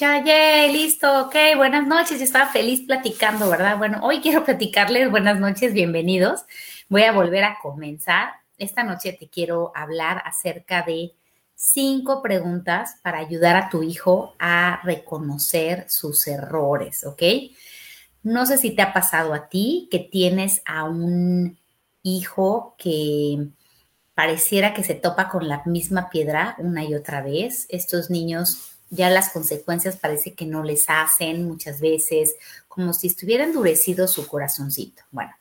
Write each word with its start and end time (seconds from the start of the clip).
Yay, 0.00 0.72
listo, 0.72 1.26
ok, 1.26 1.34
buenas 1.56 1.84
noches. 1.84 2.18
Yo 2.18 2.24
estaba 2.24 2.52
feliz 2.52 2.82
platicando, 2.86 3.50
¿verdad? 3.50 3.78
Bueno, 3.78 3.98
hoy 4.02 4.20
quiero 4.20 4.44
platicarles, 4.44 5.10
buenas 5.10 5.40
noches, 5.40 5.72
bienvenidos. 5.72 6.42
Voy 6.88 7.02
a 7.02 7.10
volver 7.10 7.42
a 7.42 7.58
comenzar. 7.60 8.34
Esta 8.58 8.84
noche 8.84 9.16
te 9.18 9.28
quiero 9.28 9.72
hablar 9.74 10.22
acerca 10.24 10.82
de 10.82 11.14
cinco 11.56 12.22
preguntas 12.22 12.94
para 13.02 13.18
ayudar 13.18 13.56
a 13.56 13.70
tu 13.70 13.82
hijo 13.82 14.36
a 14.38 14.80
reconocer 14.84 15.86
sus 15.88 16.28
errores, 16.28 17.04
¿ok? 17.04 17.22
No 18.22 18.46
sé 18.46 18.56
si 18.56 18.70
te 18.70 18.82
ha 18.82 18.92
pasado 18.92 19.34
a 19.34 19.48
ti 19.48 19.88
que 19.90 19.98
tienes 19.98 20.62
a 20.64 20.84
un 20.84 21.58
hijo 22.04 22.76
que 22.78 23.48
pareciera 24.14 24.74
que 24.74 24.84
se 24.84 24.94
topa 24.94 25.28
con 25.28 25.48
la 25.48 25.62
misma 25.66 26.08
piedra 26.08 26.54
una 26.58 26.84
y 26.84 26.94
otra 26.94 27.20
vez. 27.20 27.66
Estos 27.68 28.10
niños 28.10 28.77
ya 28.90 29.10
las 29.10 29.30
consecuencias 29.30 29.96
parece 29.96 30.34
que 30.34 30.46
no 30.46 30.62
les 30.62 30.84
hacen 30.88 31.46
muchas 31.46 31.80
veces, 31.80 32.34
como 32.68 32.92
si 32.92 33.08
estuviera 33.08 33.44
endurecido 33.44 34.08
su 34.08 34.26
corazoncito. 34.26 35.02
Bueno, 35.10 35.32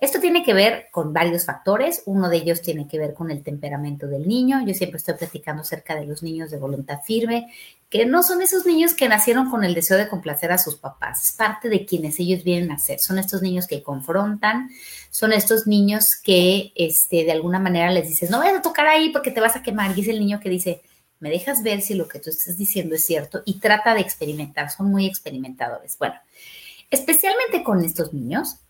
esto 0.00 0.20
tiene 0.20 0.42
que 0.42 0.52
ver 0.52 0.88
con 0.90 1.12
varios 1.12 1.46
factores. 1.46 2.02
Uno 2.04 2.28
de 2.28 2.36
ellos 2.36 2.60
tiene 2.60 2.86
que 2.86 2.98
ver 2.98 3.14
con 3.14 3.30
el 3.30 3.42
temperamento 3.42 4.06
del 4.06 4.28
niño. 4.28 4.62
Yo 4.66 4.74
siempre 4.74 4.98
estoy 4.98 5.14
platicando 5.14 5.62
acerca 5.62 5.94
de 5.94 6.04
los 6.04 6.22
niños 6.22 6.50
de 6.50 6.58
voluntad 6.58 7.00
firme, 7.02 7.50
que 7.88 8.04
no 8.04 8.22
son 8.22 8.42
esos 8.42 8.66
niños 8.66 8.92
que 8.92 9.08
nacieron 9.08 9.50
con 9.50 9.64
el 9.64 9.74
deseo 9.74 9.96
de 9.96 10.08
complacer 10.08 10.52
a 10.52 10.58
sus 10.58 10.76
papás. 10.76 11.26
Es 11.26 11.32
parte 11.32 11.70
de 11.70 11.86
quienes 11.86 12.20
ellos 12.20 12.44
vienen 12.44 12.70
a 12.72 12.78
ser. 12.78 12.98
Son 12.98 13.18
estos 13.18 13.40
niños 13.40 13.66
que 13.66 13.82
confrontan, 13.82 14.68
son 15.10 15.32
estos 15.32 15.66
niños 15.66 16.14
que 16.16 16.72
este, 16.74 17.24
de 17.24 17.32
alguna 17.32 17.58
manera 17.58 17.90
les 17.90 18.06
dices, 18.06 18.30
no 18.30 18.38
vayas 18.38 18.58
a 18.58 18.62
tocar 18.62 18.86
ahí 18.86 19.08
porque 19.10 19.30
te 19.30 19.40
vas 19.40 19.56
a 19.56 19.62
quemar. 19.62 19.96
Y 19.96 20.02
es 20.02 20.08
el 20.08 20.20
niño 20.20 20.40
que 20.40 20.50
dice, 20.50 20.82
me 21.20 21.30
dejas 21.30 21.62
ver 21.62 21.80
si 21.80 21.94
lo 21.94 22.08
que 22.08 22.18
tú 22.18 22.30
estás 22.30 22.56
diciendo 22.56 22.94
es 22.94 23.06
cierto 23.06 23.42
y 23.44 23.58
trata 23.58 23.94
de 23.94 24.00
experimentar. 24.00 24.70
Son 24.70 24.90
muy 24.90 25.06
experimentadores. 25.06 25.96
Bueno, 25.98 26.16
especialmente 26.90 27.62
con 27.64 27.84
estos 27.84 28.12
niños 28.12 28.60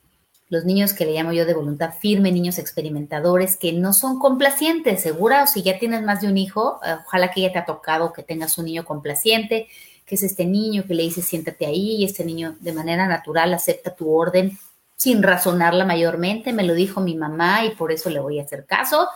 los 0.49 0.65
niños 0.65 0.93
que 0.93 1.05
le 1.05 1.13
llamo 1.13 1.33
yo 1.33 1.45
de 1.45 1.55
voluntad 1.55 1.93
firme, 1.99 2.31
niños 2.31 2.59
experimentadores 2.59 3.57
que 3.57 3.73
no 3.73 3.93
son 3.93 4.19
complacientes, 4.19 5.03
segura, 5.03 5.43
o 5.43 5.47
si 5.47 5.63
ya 5.63 5.79
tienes 5.79 6.03
más 6.03 6.21
de 6.21 6.29
un 6.29 6.39
hijo, 6.39 6.79
eh, 6.87 6.95
ojalá 7.05 7.31
que 7.33 7.41
ya 7.41 7.53
te 7.53 7.59
ha 7.59 7.65
tocado 7.65 8.13
que 8.13 8.23
tengas 8.23 8.57
un 8.57 8.67
niño 8.67 8.85
complaciente, 8.85 9.67
que 10.05 10.15
es 10.15 10.23
este 10.23 10.47
niño 10.47 10.85
que 10.87 10.95
le 10.95 11.03
dice 11.03 11.21
siéntate 11.21 11.67
ahí 11.67 11.97
y 11.97 12.05
este 12.05 12.25
niño 12.25 12.57
de 12.61 12.73
manera 12.73 13.09
natural 13.09 13.53
acepta 13.55 13.97
tu 13.97 14.15
orden 14.15 14.57
sin 14.95 15.23
razonarla 15.23 15.85
mayormente, 15.85 16.53
me 16.53 16.63
lo 16.63 16.75
dijo 16.75 17.01
mi 17.01 17.17
mamá 17.17 17.65
y 17.65 17.71
por 17.71 17.91
eso 17.91 18.09
le 18.09 18.21
voy 18.21 18.39
a 18.39 18.45
hacer 18.45 18.67
caso. 18.67 19.09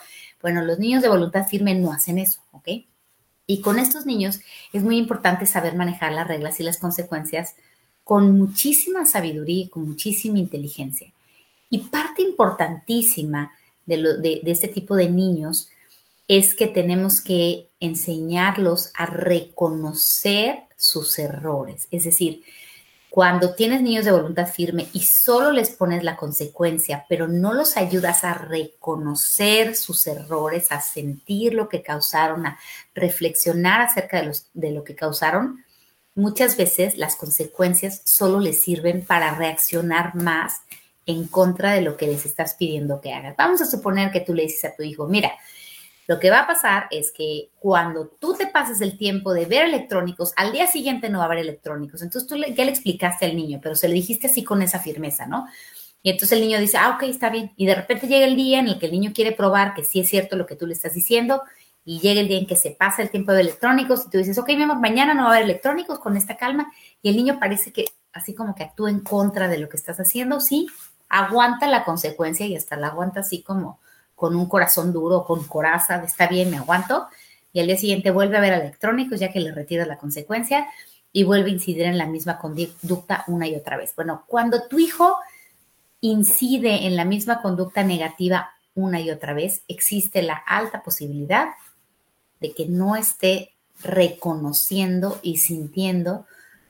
Bueno, 0.42 0.62
los 0.62 0.78
niños 0.78 1.00
de 1.00 1.09
voluntad 1.09 1.47
firme 1.47 1.75
no 1.75 1.92
hacen 1.92 2.19
eso, 2.19 2.42
¿ok? 2.50 2.69
Y 3.51 3.62
con 3.62 3.81
estos 3.81 4.06
niños 4.06 4.39
es 4.73 4.84
muy 4.84 4.97
importante 4.97 5.45
saber 5.45 5.75
manejar 5.75 6.12
las 6.12 6.29
reglas 6.29 6.61
y 6.61 6.62
las 6.62 6.79
consecuencias 6.79 7.56
con 8.05 8.39
muchísima 8.39 9.06
sabiduría 9.06 9.65
y 9.65 9.69
con 9.69 9.89
muchísima 9.89 10.39
inteligencia. 10.39 11.12
Y 11.69 11.78
parte 11.78 12.23
importantísima 12.23 13.51
de, 13.87 14.41
este 14.47 14.69
tipo 14.69 14.95
de 14.95 15.11
niños 15.11 15.69
es 16.28 16.55
que 16.55 16.69
tenemos 16.69 17.21
que 17.21 17.67
enseñarlos 17.81 18.93
a 18.95 19.06
reconocer 19.06 20.61
sus 20.77 21.19
errores. 21.19 21.89
Es 21.91 22.05
decir, 22.05 22.45
cuando 23.11 23.55
tienes 23.56 23.83
niños 23.83 24.05
de 24.05 24.12
voluntad 24.12 24.47
firme 24.47 24.86
y 24.92 25.00
solo 25.00 25.50
les 25.50 25.71
pones 25.71 26.04
la 26.04 26.16
consecuencia, 26.16 27.06
pero 27.09 27.26
no 27.26 27.53
los 27.53 27.76
ayudas 27.76 28.22
a 28.22 28.34
reconocer 28.34 29.75
sus 29.75 30.06
errores, 30.06 30.71
a 30.71 30.81
sentir 30.81 31.53
lo 31.53 31.69
que 31.69 31.82
causaron, 31.82 32.47
a 32.47 32.59
reflexionar 32.94 33.81
acerca 33.81 34.22
de, 34.54 34.70
lo 34.70 34.84
que 34.84 34.94
causaron, 34.94 35.65
muchas 36.15 36.56
veces 36.56 36.97
las 36.97 37.16
consecuencias 37.16 38.00
solo 38.04 38.38
les 38.38 38.62
sirven 38.62 39.04
para 39.04 39.34
reaccionar 39.34 40.15
más 40.15 40.60
en 41.04 41.26
contra 41.26 41.72
de 41.72 41.81
lo 41.81 41.97
que 41.97 42.06
les 42.06 42.25
estás 42.25 42.54
pidiendo 42.54 43.00
que 43.00 43.12
hagan. 43.12 43.34
Vamos 43.37 43.60
a 43.60 43.66
suponer 43.66 44.12
que 44.12 44.20
tú 44.20 44.34
le 44.34 44.44
dices 44.44 44.66
a 44.66 44.76
tu 44.76 44.84
hijo, 44.84 45.09
mira, 45.09 45.32
lo 46.10 46.19
que 46.19 46.28
va 46.28 46.41
a 46.41 46.47
pasar 46.48 46.88
es 46.91 47.12
que 47.12 47.53
cuando 47.60 48.09
tú 48.09 48.34
te 48.34 48.48
pases 48.48 48.81
el 48.81 48.98
tiempo 48.98 49.32
de 49.32 49.44
ver 49.44 49.66
electrónicos, 49.66 50.32
al 50.34 50.50
día 50.50 50.66
siguiente 50.66 51.09
no 51.09 51.19
va 51.19 51.25
a 51.25 51.26
haber 51.28 51.38
electrónicos. 51.38 52.03
Entonces 52.03 52.28
tú 52.28 52.34
ya 52.37 52.65
le 52.65 52.71
explicaste 52.72 53.26
al 53.26 53.37
niño, 53.37 53.60
pero 53.62 53.76
se 53.76 53.87
le 53.87 53.94
dijiste 53.94 54.26
así 54.26 54.43
con 54.43 54.60
esa 54.60 54.81
firmeza, 54.81 55.26
¿no? 55.26 55.47
Y 56.03 56.10
entonces 56.10 56.37
el 56.37 56.44
niño 56.44 56.59
dice, 56.59 56.78
ah, 56.78 56.97
ok, 56.97 57.04
está 57.04 57.31
bien. 57.31 57.53
Y 57.56 57.65
de 57.66 57.76
repente 57.76 58.09
llega 58.09 58.26
el 58.26 58.34
día 58.34 58.59
en 58.59 58.66
el 58.66 58.81
que 58.81 58.87
el 58.87 58.93
niño 58.93 59.12
quiere 59.15 59.31
probar 59.31 59.72
que 59.72 59.84
sí 59.84 60.00
es 60.00 60.09
cierto 60.09 60.34
lo 60.34 60.47
que 60.47 60.56
tú 60.56 60.66
le 60.66 60.72
estás 60.72 60.94
diciendo. 60.94 61.43
Y 61.84 62.00
llega 62.00 62.20
el 62.20 62.26
día 62.26 62.38
en 62.38 62.47
que 62.49 62.56
se 62.56 62.72
pasa 62.72 63.03
el 63.03 63.10
tiempo 63.10 63.31
de 63.31 63.43
electrónicos 63.43 64.06
y 64.09 64.10
tú 64.10 64.19
dices, 64.19 64.37
ok, 64.37 64.49
mi 64.49 64.66
mañana 64.66 65.15
no 65.15 65.22
va 65.22 65.28
a 65.28 65.32
haber 65.34 65.44
electrónicos 65.44 66.00
con 66.00 66.16
esta 66.16 66.37
calma. 66.37 66.72
Y 67.03 67.10
el 67.10 67.16
niño 67.19 67.38
parece 67.38 67.72
que 67.72 67.84
así 68.12 68.34
como 68.34 68.56
que 68.56 68.65
actúa 68.65 68.91
en 68.91 68.99
contra 68.99 69.47
de 69.47 69.59
lo 69.59 69.69
que 69.69 69.76
estás 69.76 70.00
haciendo. 70.00 70.41
Sí, 70.41 70.66
aguanta 71.09 71.69
la 71.69 71.84
consecuencia 71.84 72.47
y 72.47 72.56
hasta 72.56 72.75
la 72.75 72.88
aguanta 72.88 73.20
así 73.20 73.44
como 73.44 73.78
con 74.20 74.36
un 74.36 74.44
corazón 74.44 74.92
duro, 74.92 75.25
con 75.25 75.44
coraza, 75.44 76.04
está 76.04 76.26
bien, 76.26 76.50
me 76.50 76.58
aguanto. 76.58 77.06
Y 77.54 77.60
al 77.60 77.69
día 77.69 77.78
siguiente 77.78 78.10
vuelve 78.10 78.36
a 78.36 78.41
ver 78.41 78.53
electrónicos 78.53 79.19
ya 79.19 79.32
que 79.32 79.41
le 79.41 79.50
retira 79.50 79.86
la 79.86 79.97
consecuencia 79.97 80.69
y 81.10 81.25
vuelve 81.25 81.48
a 81.48 81.54
incidir 81.54 81.84
en 81.84 81.97
la 81.97 82.04
misma 82.04 82.38
conducta 82.38 83.25
una 83.28 83.48
y 83.48 83.54
otra 83.54 83.78
vez. 83.78 83.97
Bueno, 83.97 84.25
cuando 84.26 84.69
tu 84.69 84.78
hijo 84.78 85.16
incide 86.03 86.86
en 86.86 86.97
la 86.97 87.06
misma 87.06 87.41
conducta 87.41 87.82
negativa 87.82 88.50
una 88.75 89.00
y 89.00 89.10
otra 89.10 89.32
vez, 89.32 89.62
existe 89.69 90.20
la 90.20 90.34
alta 90.34 90.82
posibilidad 90.82 91.48
de 92.41 92.52
que 92.52 92.66
no 92.66 92.97
esté 92.97 93.54
reconociendo 93.82 95.19
y 95.22 95.38
sintiendo 95.38 96.26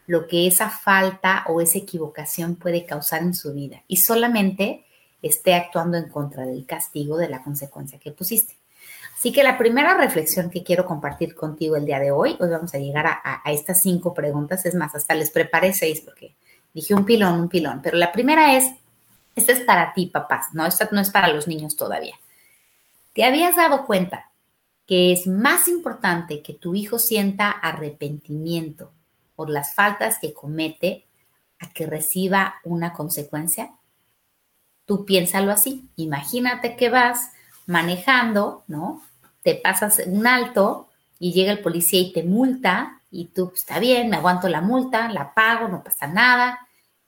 lo 0.07 0.29
que 0.29 0.47
esa 0.47 0.71
falta 0.71 1.43
o 1.49 1.61
esa 1.61 1.79
equivocación 1.79 2.55
puede 2.55 2.87
causar 2.87 3.23
en 3.23 3.35
su 3.35 3.53
vida 3.53 3.83
y 3.89 3.97
solamente 3.97 4.87
esté 5.23 5.55
actuando 5.55 5.97
en 5.97 6.09
contra 6.09 6.45
del 6.45 6.67
castigo 6.67 7.17
de 7.17 7.29
la 7.29 7.43
consecuencia 7.43 7.99
que 7.99 8.13
pusiste. 8.13 8.57
Así 9.21 9.33
que 9.33 9.43
la 9.43 9.59
primera 9.59 9.99
reflexión 9.99 10.49
que 10.49 10.65
quiero 10.65 10.87
compartir 10.87 11.35
contigo 11.35 11.77
el 11.77 11.85
día 11.85 11.99
de 11.99 12.11
hoy, 12.11 12.39
hoy 12.41 12.49
vamos 12.49 12.73
a 12.73 12.79
llegar 12.79 13.07
a, 13.07 13.43
estas 13.53 13.83
cinco 13.83 14.15
preguntas, 14.15 14.65
es 14.65 14.75
más, 14.75 14.95
hasta 14.95 15.15
les 15.15 15.31
preparé 15.31 15.75
seis 15.75 16.01
porque 16.01 16.35
dije 16.73 16.95
un 16.95 17.05
pilón, 17.05 17.39
un 17.39 17.49
pilón, 17.51 17.81
pero 17.83 17.99
la 17.99 18.13
primera 18.13 18.57
es, 18.57 18.73
esta 19.37 19.53
es 19.53 19.61
para 19.61 19.93
ti, 19.93 20.07
papás, 20.07 20.47
no, 20.55 20.65
esta 20.65 20.89
no 20.91 21.03
es 21.03 21.11
para 21.11 21.29
los 21.29 21.47
niños 21.47 21.77
todavía. 21.77 22.15
¿Te 23.13 23.25
habías 23.25 23.57
dado 23.57 23.85
cuenta 23.85 24.31
que 24.87 25.13
es 25.13 25.27
más 25.27 25.69
importante 25.69 26.41
que 26.41 26.55
tu 26.55 26.75
hijo 26.75 26.99
sienta 26.99 27.51
arrepentimiento 27.51 28.91
por 29.37 29.51
las 29.51 29.75
faltas 29.75 30.19
que 30.19 30.33
comete 30.33 31.05
a 31.59 31.71
que 31.75 31.85
reciba 31.85 32.55
una 32.65 32.95
consecuencia? 32.95 33.73
Tú 34.91 35.05
piénsalo 35.05 35.53
así. 35.53 35.89
Imagínate 35.95 36.75
que 36.75 36.89
vas 36.89 37.31
manejando, 37.65 38.65
¿no? 38.67 39.01
Te 39.45 39.55
pasas 39.55 40.03
un 40.05 40.27
alto 40.27 40.89
y 41.21 41.33
llega 41.33 41.53
el 41.53 41.61
policía 41.61 42.01
y 42.01 42.13
te 42.13 42.25
multa 42.25 43.01
y 43.09 43.27
tú, 43.27 43.51
pues, 43.51 43.61
está 43.61 43.79
bien, 43.79 44.11
me 44.11 44.17
aguanto 44.17 44.49
la 44.49 44.61
multa, 44.61 45.09
la 45.09 45.33
pago, 45.33 45.69
no 45.69 45.85
pasa 45.85 46.09
nada 46.09 46.59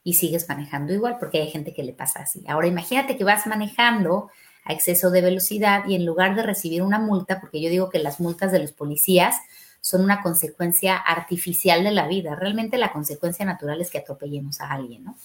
y 0.04 0.14
sigues 0.14 0.48
manejando 0.48 0.92
igual 0.92 1.16
porque 1.18 1.42
hay 1.42 1.50
gente 1.50 1.74
que 1.74 1.82
le 1.82 1.92
pasa 1.92 2.20
así. 2.20 2.44
Ahora 2.46 2.68
imagínate 2.68 3.16
que 3.16 3.24
vas 3.24 3.48
manejando 3.48 4.30
a 4.64 4.72
exceso 4.72 5.10
de 5.10 5.20
velocidad 5.20 5.82
y 5.88 5.96
en 5.96 6.06
lugar 6.06 6.36
de 6.36 6.44
recibir 6.44 6.82
una 6.82 7.00
multa, 7.00 7.40
porque 7.40 7.60
yo 7.60 7.68
digo 7.68 7.90
que 7.90 7.98
las 7.98 8.20
multas 8.20 8.52
de 8.52 8.60
los 8.60 8.70
policías 8.70 9.34
son 9.80 10.02
una 10.02 10.22
consecuencia 10.22 10.98
artificial 10.98 11.82
de 11.82 11.90
la 11.90 12.06
vida. 12.06 12.36
Realmente 12.36 12.78
la 12.78 12.92
consecuencia 12.92 13.44
natural 13.44 13.80
es 13.80 13.90
que 13.90 13.98
atropellemos 13.98 14.60
a 14.60 14.70
alguien, 14.70 15.02
¿no? 15.02 15.16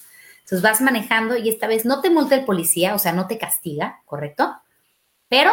Entonces 0.47 0.61
vas 0.61 0.79
manejando 0.79 1.35
y 1.35 1.49
esta 1.49 1.67
vez 1.67 1.83
no 1.83 1.99
te 1.99 2.09
multa 2.09 2.35
el 2.35 2.45
policía, 2.45 2.95
o 2.95 2.99
sea, 2.99 3.11
no 3.11 3.27
te 3.27 3.37
castiga, 3.37 4.01
¿correcto? 4.05 4.55
Pero 5.27 5.51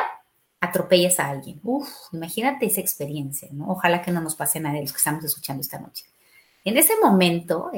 atropellas 0.60 1.18
a 1.18 1.30
alguien. 1.30 1.58
Uf, 1.64 1.88
imagínate 2.12 2.66
esa 2.66 2.80
experiencia, 2.80 3.48
¿no? 3.50 3.70
Ojalá 3.70 4.02
que 4.02 4.12
no 4.12 4.20
nos 4.20 4.36
pase 4.36 4.58
a 4.58 4.62
nadie 4.62 4.76
de 4.76 4.82
los 4.82 4.92
que 4.92 4.98
estamos 4.98 5.24
escuchando 5.24 5.62
esta 5.62 5.80
noche. 5.80 6.04
En 6.64 6.76
ese 6.76 6.92
momento, 7.02 7.72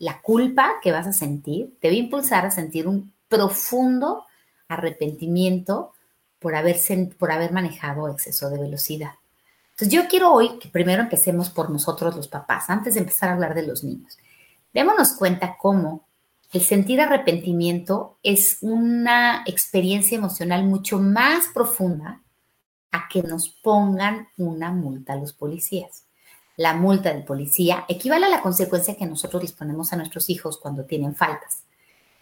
la 0.00 0.20
culpa 0.20 0.80
que 0.82 0.90
vas 0.90 1.06
a 1.06 1.12
sentir 1.12 1.78
te 1.80 1.90
va 1.90 1.94
a 1.94 1.98
impulsar 1.98 2.44
a 2.44 2.50
sentir 2.50 2.88
un 2.88 3.12
profundo 3.28 4.24
arrepentimiento 4.66 5.92
por 6.40 6.56
haber, 6.56 6.76
por 7.20 7.30
haber 7.30 7.52
manejado 7.52 8.08
exceso 8.08 8.50
de 8.50 8.58
velocidad. 8.58 9.12
Entonces 9.70 9.90
yo 9.90 10.08
quiero 10.08 10.32
hoy 10.32 10.58
que 10.58 10.68
primero 10.68 11.02
empecemos 11.02 11.50
por 11.50 11.70
nosotros 11.70 12.16
los 12.16 12.26
papás, 12.26 12.68
antes 12.68 12.94
de 12.94 13.00
empezar 13.00 13.28
a 13.28 13.34
hablar 13.34 13.54
de 13.54 13.64
los 13.64 13.84
niños. 13.84 14.18
Démonos 14.74 15.12
cuenta 15.12 15.56
cómo 15.56 16.07
el 16.52 16.62
sentir 16.62 17.00
arrepentimiento 17.00 18.18
es 18.22 18.58
una 18.62 19.42
experiencia 19.46 20.16
emocional 20.16 20.64
mucho 20.64 20.98
más 20.98 21.48
profunda 21.52 22.22
a 22.90 23.08
que 23.08 23.22
nos 23.22 23.50
pongan 23.50 24.28
una 24.38 24.72
multa 24.72 25.12
a 25.12 25.16
los 25.16 25.34
policías. 25.34 26.04
La 26.56 26.74
multa 26.74 27.12
del 27.12 27.24
policía 27.24 27.84
equivale 27.86 28.26
a 28.26 28.30
la 28.30 28.40
consecuencia 28.40 28.96
que 28.96 29.06
nosotros 29.06 29.42
disponemos 29.42 29.92
a 29.92 29.96
nuestros 29.96 30.30
hijos 30.30 30.58
cuando 30.58 30.84
tienen 30.84 31.14
faltas. 31.14 31.64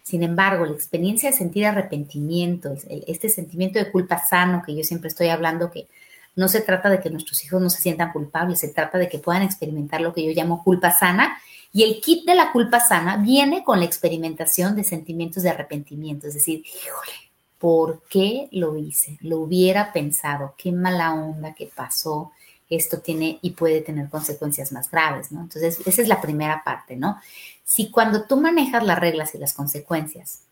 Sin 0.02 0.22
embargo, 0.22 0.66
la 0.66 0.72
experiencia 0.72 1.30
de 1.30 1.36
sentir 1.36 1.64
arrepentimiento, 1.64 2.74
este 3.06 3.28
sentimiento 3.28 3.78
de 3.78 3.90
culpa 3.90 4.18
sano 4.18 4.62
que 4.64 4.74
yo 4.74 4.84
siempre 4.84 5.08
estoy 5.08 5.28
hablando 5.28 5.70
que 5.70 5.88
No 6.36 6.48
se 6.48 6.60
trata 6.60 6.90
de 6.90 7.00
que 7.00 7.08
nuestros 7.08 7.42
hijos 7.44 7.62
no 7.62 7.70
se 7.70 7.80
sientan 7.80 8.12
culpables, 8.12 8.60
se 8.60 8.68
trata 8.68 8.98
de 8.98 9.08
que 9.08 9.18
puedan 9.18 9.42
experimentar 9.42 10.02
lo 10.02 10.12
que 10.12 10.22
yo 10.22 10.32
llamo 10.32 10.62
culpa 10.62 10.90
sana. 10.92 11.38
Y 11.76 11.82
el 11.82 12.00
kit 12.00 12.24
de 12.24 12.34
la 12.34 12.52
culpa 12.52 12.80
sana 12.80 13.18
viene 13.18 13.62
con 13.62 13.80
la 13.80 13.84
experimentación 13.84 14.76
de 14.76 14.82
sentimientos 14.82 15.42
de 15.42 15.50
arrepentimiento, 15.50 16.26
es 16.26 16.32
decir, 16.32 16.60
híjole, 16.60 17.12
¿por 17.58 18.02
qué 18.08 18.48
lo 18.52 18.78
hice? 18.78 19.18
Lo 19.20 19.40
hubiera 19.40 19.92
pensado, 19.92 20.54
qué 20.56 20.72
mala 20.72 21.12
onda 21.12 21.52
que 21.52 21.66
pasó, 21.66 22.32
esto 22.70 23.00
tiene 23.00 23.38
y 23.42 23.50
puede 23.50 23.82
tener 23.82 24.08
consecuencias 24.08 24.72
más 24.72 24.90
graves, 24.90 25.30
¿no? 25.32 25.42
Entonces, 25.42 25.86
esa 25.86 26.00
es 26.00 26.08
la 26.08 26.22
primera 26.22 26.64
parte, 26.64 26.96
¿no? 26.96 27.20
Si 27.62 27.90
cuando 27.90 28.24
tú 28.24 28.38
manejas 28.38 28.82
las 28.82 28.98
reglas 28.98 29.34
y 29.34 29.38
las 29.38 29.52
consecuencias, 29.52 30.44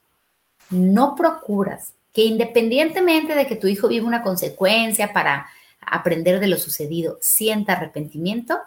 no 0.68 1.14
procuras 1.14 1.94
que 2.12 2.24
independientemente 2.24 3.34
de 3.34 3.46
que 3.46 3.56
tu 3.56 3.66
hijo 3.66 3.88
viva 3.88 4.06
una 4.06 4.22
consecuencia 4.22 5.14
para 5.14 5.46
aprender 5.80 6.38
de 6.38 6.48
lo 6.48 6.58
sucedido, 6.58 7.16
sienta 7.22 7.72
arrepentimiento, 7.72 8.58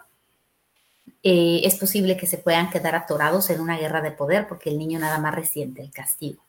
eh, 1.22 1.60
es 1.64 1.76
posible 1.76 2.16
que 2.16 2.26
se 2.26 2.38
puedan 2.38 2.70
quedar 2.70 2.94
atorados 2.94 3.50
en 3.50 3.60
una 3.60 3.78
guerra 3.78 4.00
de 4.00 4.10
poder 4.10 4.48
porque 4.48 4.70
el 4.70 4.78
niño 4.78 4.98
nada 4.98 5.18
más 5.18 5.34
resiente 5.34 5.82
el 5.82 5.90
castigo. 5.90 6.42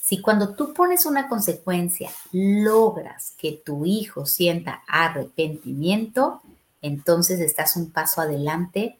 Si 0.00 0.20
cuando 0.20 0.54
tú 0.54 0.72
pones 0.72 1.04
una 1.04 1.28
consecuencia 1.28 2.10
logras 2.32 3.32
que 3.36 3.60
tu 3.64 3.84
hijo 3.84 4.24
sienta 4.24 4.82
arrepentimiento, 4.86 6.42
entonces 6.80 7.40
estás 7.40 7.76
un 7.76 7.90
paso 7.90 8.20
adelante 8.20 8.98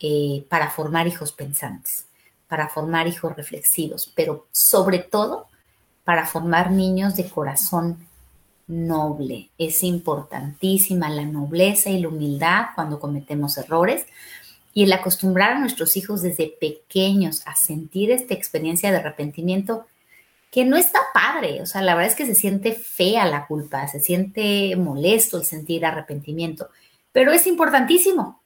eh, 0.00 0.44
para 0.48 0.70
formar 0.70 1.06
hijos 1.06 1.32
pensantes, 1.32 2.06
para 2.48 2.68
formar 2.68 3.06
hijos 3.06 3.36
reflexivos, 3.36 4.12
pero 4.16 4.46
sobre 4.50 4.98
todo 4.98 5.46
para 6.04 6.26
formar 6.26 6.72
niños 6.72 7.14
de 7.14 7.30
corazón 7.30 8.08
noble. 8.72 9.50
Es 9.58 9.82
importantísima 9.82 11.10
la 11.10 11.24
nobleza 11.24 11.90
y 11.90 12.00
la 12.00 12.08
humildad 12.08 12.66
cuando 12.74 12.98
cometemos 12.98 13.58
errores 13.58 14.06
y 14.74 14.84
el 14.84 14.92
acostumbrar 14.92 15.52
a 15.52 15.58
nuestros 15.58 15.96
hijos 15.96 16.22
desde 16.22 16.56
pequeños 16.60 17.42
a 17.46 17.54
sentir 17.54 18.10
esta 18.10 18.34
experiencia 18.34 18.90
de 18.90 18.96
arrepentimiento 18.96 19.86
que 20.50 20.64
no 20.64 20.76
está 20.76 21.00
padre, 21.14 21.62
o 21.62 21.66
sea, 21.66 21.80
la 21.80 21.94
verdad 21.94 22.10
es 22.10 22.16
que 22.16 22.26
se 22.26 22.34
siente 22.34 22.72
fea 22.72 23.24
la 23.24 23.46
culpa, 23.46 23.88
se 23.88 24.00
siente 24.00 24.76
molesto 24.76 25.38
el 25.38 25.44
sentir 25.44 25.84
arrepentimiento, 25.86 26.68
pero 27.10 27.32
es 27.32 27.46
importantísimo 27.46 28.42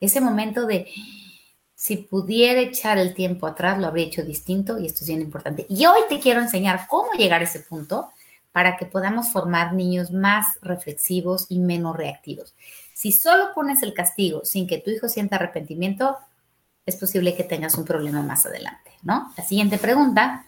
ese 0.00 0.20
momento 0.20 0.66
de, 0.66 0.88
si 1.74 1.98
pudiera 1.98 2.60
echar 2.60 2.98
el 2.98 3.14
tiempo 3.14 3.46
atrás, 3.46 3.78
lo 3.78 3.86
habría 3.86 4.06
hecho 4.06 4.24
distinto 4.24 4.78
y 4.78 4.86
esto 4.86 5.00
es 5.02 5.08
bien 5.08 5.20
importante. 5.20 5.66
Y 5.68 5.86
hoy 5.86 6.00
te 6.08 6.20
quiero 6.20 6.40
enseñar 6.40 6.86
cómo 6.88 7.12
llegar 7.12 7.40
a 7.40 7.44
ese 7.44 7.60
punto 7.60 8.10
para 8.56 8.78
que 8.78 8.86
podamos 8.86 9.28
formar 9.28 9.74
niños 9.74 10.12
más 10.12 10.58
reflexivos 10.62 11.44
y 11.50 11.58
menos 11.58 11.94
reactivos. 11.94 12.54
Si 12.94 13.12
solo 13.12 13.52
pones 13.54 13.82
el 13.82 13.92
castigo 13.92 14.46
sin 14.46 14.66
que 14.66 14.78
tu 14.78 14.90
hijo 14.90 15.10
sienta 15.10 15.36
arrepentimiento, 15.36 16.16
es 16.86 16.96
posible 16.96 17.36
que 17.36 17.44
tengas 17.44 17.74
un 17.74 17.84
problema 17.84 18.22
más 18.22 18.46
adelante, 18.46 18.92
¿no? 19.02 19.30
La 19.36 19.44
siguiente 19.44 19.76
pregunta 19.76 20.46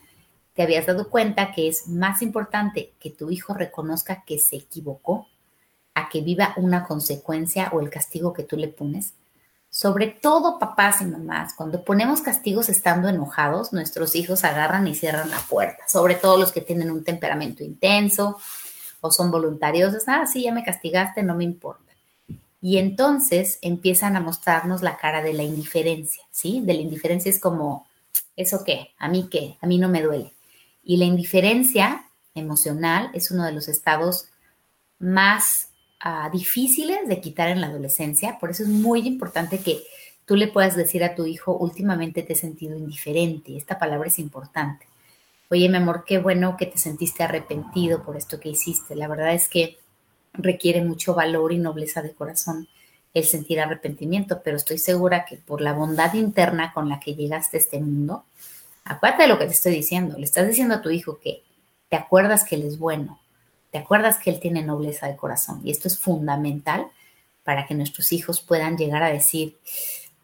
te 0.54 0.62
habías 0.62 0.86
dado 0.86 1.10
cuenta 1.10 1.52
que 1.52 1.68
es 1.68 1.86
más 1.86 2.22
importante 2.22 2.94
que 2.98 3.10
tu 3.10 3.30
hijo 3.30 3.52
reconozca 3.52 4.24
que 4.24 4.38
se 4.38 4.56
equivocó 4.56 5.26
a 5.92 6.08
que 6.08 6.22
viva 6.22 6.54
una 6.56 6.84
consecuencia 6.84 7.68
o 7.74 7.80
el 7.80 7.90
castigo 7.90 8.32
que 8.32 8.42
tú 8.42 8.56
le 8.56 8.68
pones. 8.68 9.12
Sobre 9.78 10.08
todo 10.08 10.58
papás 10.58 11.02
y 11.02 11.04
mamás, 11.04 11.54
cuando 11.54 11.84
ponemos 11.84 12.20
castigos 12.20 12.68
estando 12.68 13.08
enojados, 13.08 13.72
nuestros 13.72 14.16
hijos 14.16 14.42
agarran 14.42 14.88
y 14.88 14.96
cierran 14.96 15.30
la 15.30 15.38
puerta, 15.38 15.86
sobre 15.86 16.16
todo 16.16 16.36
los 16.36 16.50
que 16.50 16.60
tienen 16.60 16.90
un 16.90 17.04
temperamento 17.04 17.62
intenso 17.62 18.40
o 19.00 19.12
son 19.12 19.30
voluntarios, 19.30 19.94
ah, 20.08 20.26
sí, 20.26 20.42
ya 20.42 20.52
me 20.52 20.64
castigaste, 20.64 21.22
no 21.22 21.36
me 21.36 21.44
importa. 21.44 21.92
Y 22.60 22.78
entonces 22.78 23.60
empiezan 23.62 24.16
a 24.16 24.20
mostrarnos 24.20 24.82
la 24.82 24.96
cara 24.96 25.22
de 25.22 25.32
la 25.32 25.44
indiferencia, 25.44 26.24
¿sí? 26.32 26.60
De 26.60 26.74
la 26.74 26.80
indiferencia 26.80 27.30
es 27.30 27.38
como, 27.38 27.86
¿eso 28.34 28.64
qué? 28.64 28.96
¿A 28.98 29.06
mí 29.06 29.28
qué? 29.30 29.58
A 29.60 29.68
mí 29.68 29.78
no 29.78 29.88
me 29.88 30.02
duele. 30.02 30.32
Y 30.82 30.96
la 30.96 31.04
indiferencia 31.04 32.04
emocional 32.34 33.10
es 33.14 33.30
uno 33.30 33.44
de 33.44 33.52
los 33.52 33.68
estados 33.68 34.26
más 34.98 35.67
ah, 36.00 36.30
difíciles 36.32 37.08
de 37.08 37.20
quitar 37.20 37.48
en 37.48 37.60
la 37.60 37.68
adolescencia. 37.68 38.38
Por 38.38 38.50
eso 38.50 38.62
es 38.62 38.68
muy 38.68 39.06
importante 39.06 39.58
que 39.58 39.82
tú 40.24 40.36
le 40.36 40.48
puedas 40.48 40.76
decir 40.76 41.04
a 41.04 41.14
tu 41.14 41.26
hijo, 41.26 41.56
últimamente 41.56 42.22
te 42.22 42.34
he 42.34 42.36
sentido 42.36 42.76
indiferente. 42.76 43.56
Esta 43.56 43.78
palabra 43.78 44.08
es 44.08 44.18
importante. 44.18 44.86
Oye, 45.50 45.68
mi 45.68 45.76
amor, 45.76 46.04
qué 46.06 46.18
bueno 46.18 46.56
que 46.56 46.66
te 46.66 46.78
sentiste 46.78 47.22
arrepentido 47.22 48.02
por 48.02 48.16
esto 48.16 48.38
que 48.38 48.50
hiciste. 48.50 48.94
La 48.94 49.08
verdad 49.08 49.34
es 49.34 49.48
que 49.48 49.78
requiere 50.34 50.84
mucho 50.84 51.14
valor 51.14 51.52
y 51.52 51.58
nobleza 51.58 52.02
de 52.02 52.12
corazón 52.12 52.68
el 53.14 53.24
sentir 53.24 53.58
arrepentimiento, 53.60 54.42
pero 54.44 54.58
estoy 54.58 54.78
segura 54.78 55.24
que 55.24 55.38
por 55.38 55.62
la 55.62 55.72
bondad 55.72 56.12
interna 56.14 56.72
con 56.74 56.88
la 56.88 57.00
que 57.00 57.14
llegaste 57.14 57.56
a 57.56 57.60
este 57.60 57.80
mundo, 57.80 58.24
Acuérdate 58.88 59.24
de 59.24 59.28
lo 59.28 59.38
que 59.38 59.44
te 59.44 59.52
estoy 59.52 59.72
diciendo. 59.72 60.16
Le 60.16 60.24
estás 60.24 60.48
diciendo 60.48 60.74
a 60.74 60.82
tu 60.82 60.88
hijo 60.88 61.18
que 61.18 61.42
te 61.90 61.96
acuerdas 61.96 62.44
que 62.44 62.56
él 62.56 62.62
es 62.62 62.78
bueno, 62.78 63.20
te 63.70 63.78
acuerdas 63.78 64.18
que 64.18 64.30
él 64.30 64.40
tiene 64.40 64.62
nobleza 64.62 65.06
de 65.06 65.16
corazón. 65.16 65.60
Y 65.64 65.70
esto 65.70 65.88
es 65.88 65.98
fundamental 65.98 66.86
para 67.44 67.66
que 67.66 67.74
nuestros 67.74 68.12
hijos 68.12 68.40
puedan 68.40 68.76
llegar 68.76 69.02
a 69.02 69.12
decir, 69.12 69.56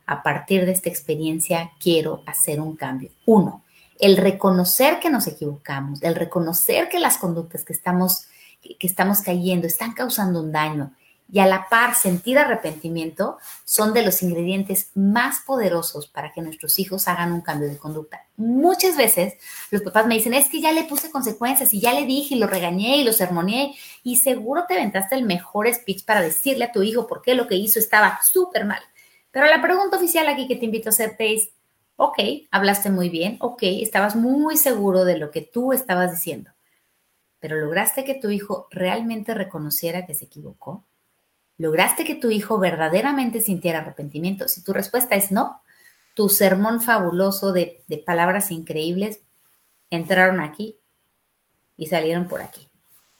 a 0.06 0.22
partir 0.22 0.66
de 0.66 0.72
esta 0.72 0.88
experiencia 0.88 1.72
quiero 1.80 2.22
hacer 2.26 2.60
un 2.60 2.76
cambio. 2.76 3.10
Uno, 3.26 3.64
el 3.98 4.16
reconocer 4.16 4.98
que 5.00 5.10
nos 5.10 5.26
equivocamos, 5.26 6.02
el 6.02 6.14
reconocer 6.14 6.88
que 6.88 7.00
las 7.00 7.16
conductas 7.16 7.64
que 7.64 7.72
estamos, 7.72 8.26
que 8.62 8.86
estamos 8.86 9.20
cayendo 9.22 9.66
están 9.66 9.92
causando 9.92 10.40
un 10.40 10.52
daño 10.52 10.92
y 11.30 11.40
a 11.40 11.46
la 11.46 11.68
par 11.68 11.94
sentir 11.94 12.38
arrepentimiento 12.38 13.38
son 13.64 13.92
de 13.92 14.02
los 14.02 14.22
ingredientes 14.22 14.90
más 14.94 15.40
poderosos 15.46 16.06
para 16.06 16.32
que 16.32 16.42
nuestros 16.42 16.78
hijos 16.78 17.08
hagan 17.08 17.32
un 17.32 17.40
cambio 17.40 17.68
de 17.68 17.78
conducta. 17.78 18.26
Muchas 18.36 18.96
veces 18.96 19.34
los 19.70 19.82
papás 19.82 20.06
me 20.06 20.14
dicen, 20.14 20.34
es 20.34 20.48
que 20.48 20.60
ya 20.60 20.72
le 20.72 20.84
puse 20.84 21.10
consecuencias 21.10 21.72
y 21.72 21.80
ya 21.80 21.92
le 21.92 22.06
dije 22.06 22.34
y 22.34 22.38
lo 22.38 22.46
regañé 22.46 22.98
y 22.98 23.04
lo 23.04 23.12
sermoneé 23.12 23.74
y 24.02 24.16
seguro 24.16 24.64
te 24.68 24.74
aventaste 24.74 25.14
el 25.14 25.24
mejor 25.24 25.72
speech 25.72 26.04
para 26.04 26.20
decirle 26.20 26.66
a 26.66 26.72
tu 26.72 26.82
hijo 26.82 27.06
por 27.06 27.22
qué 27.22 27.34
lo 27.34 27.48
que 27.48 27.56
hizo 27.56 27.78
estaba 27.78 28.20
súper 28.22 28.64
mal. 28.64 28.82
Pero 29.30 29.46
la 29.46 29.62
pregunta 29.62 29.96
oficial 29.96 30.28
aquí 30.28 30.46
que 30.46 30.56
te 30.56 30.66
invito 30.66 30.88
a 30.88 30.92
hacerte 30.92 31.34
es, 31.34 31.50
ok, 31.96 32.18
hablaste 32.50 32.90
muy 32.90 33.08
bien, 33.08 33.38
ok, 33.40 33.62
estabas 33.62 34.14
muy 34.14 34.56
seguro 34.56 35.04
de 35.04 35.18
lo 35.18 35.30
que 35.30 35.40
tú 35.40 35.72
estabas 35.72 36.12
diciendo, 36.12 36.50
pero 37.40 37.56
lograste 37.56 38.04
que 38.04 38.14
tu 38.14 38.30
hijo 38.30 38.68
realmente 38.70 39.34
reconociera 39.34 40.06
que 40.06 40.14
se 40.14 40.26
equivocó 40.26 40.84
¿Lograste 41.56 42.04
que 42.04 42.16
tu 42.16 42.30
hijo 42.30 42.58
verdaderamente 42.58 43.40
sintiera 43.40 43.80
arrepentimiento? 43.80 44.48
Si 44.48 44.62
tu 44.62 44.72
respuesta 44.72 45.14
es 45.14 45.30
no, 45.30 45.62
tu 46.14 46.28
sermón 46.28 46.80
fabuloso 46.80 47.52
de, 47.52 47.82
palabras 48.04 48.50
increíbles 48.50 49.20
entraron 49.90 50.40
aquí 50.40 50.76
y 51.76 51.86
salieron 51.86 52.26
por 52.26 52.40
aquí. 52.42 52.68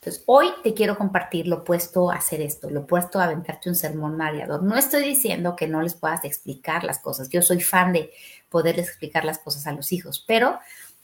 Entonces, 0.00 0.22
hoy 0.26 0.48
te 0.62 0.74
quiero 0.74 0.98
compartir 0.98 1.46
lo 1.46 1.58
opuesto 1.58 2.10
a 2.10 2.16
hacer 2.16 2.40
esto, 2.40 2.68
lo 2.68 2.80
opuesto 2.80 3.18
a 3.18 3.24
aventarte 3.24 3.70
un 3.70 3.74
sermón 3.74 4.16
mareador. 4.16 4.62
No 4.62 4.76
estoy 4.76 5.02
diciendo 5.04 5.56
que 5.56 5.66
no 5.66 5.80
les 5.80 5.94
puedas 5.94 6.24
explicar 6.24 6.84
las 6.84 6.98
cosas. 6.98 7.30
Yo 7.30 7.40
soy 7.40 7.60
fan 7.60 7.92
de 7.92 8.12
poderles 8.50 8.88
explicar 8.88 9.24
las 9.24 9.38
cosas 9.38 9.66
a 9.66 9.72
los 9.72 9.92
hijos, 9.92 10.22
pero 10.26 10.58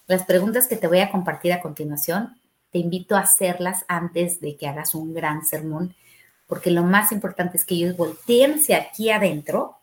las 0.06 0.24
preguntas 0.24 0.66
que 0.66 0.76
te 0.76 0.86
voy 0.86 0.98
a 0.98 1.10
compartir 1.10 1.52
a 1.52 1.62
continuación, 1.62 2.36
te 2.70 2.78
invito 2.78 3.16
a 3.16 3.20
hacerlas 3.20 3.84
antes 3.88 4.40
de 4.40 4.56
que 4.56 4.68
hagas 4.68 4.94
un 4.94 5.14
gran 5.14 5.44
sermón 5.44 5.94
porque 6.50 6.72
lo 6.72 6.82
más 6.82 7.12
importante 7.12 7.56
es 7.56 7.64
que 7.64 7.76
ellos 7.76 7.96
volteense 7.96 8.74
aquí 8.74 9.08
adentro, 9.08 9.78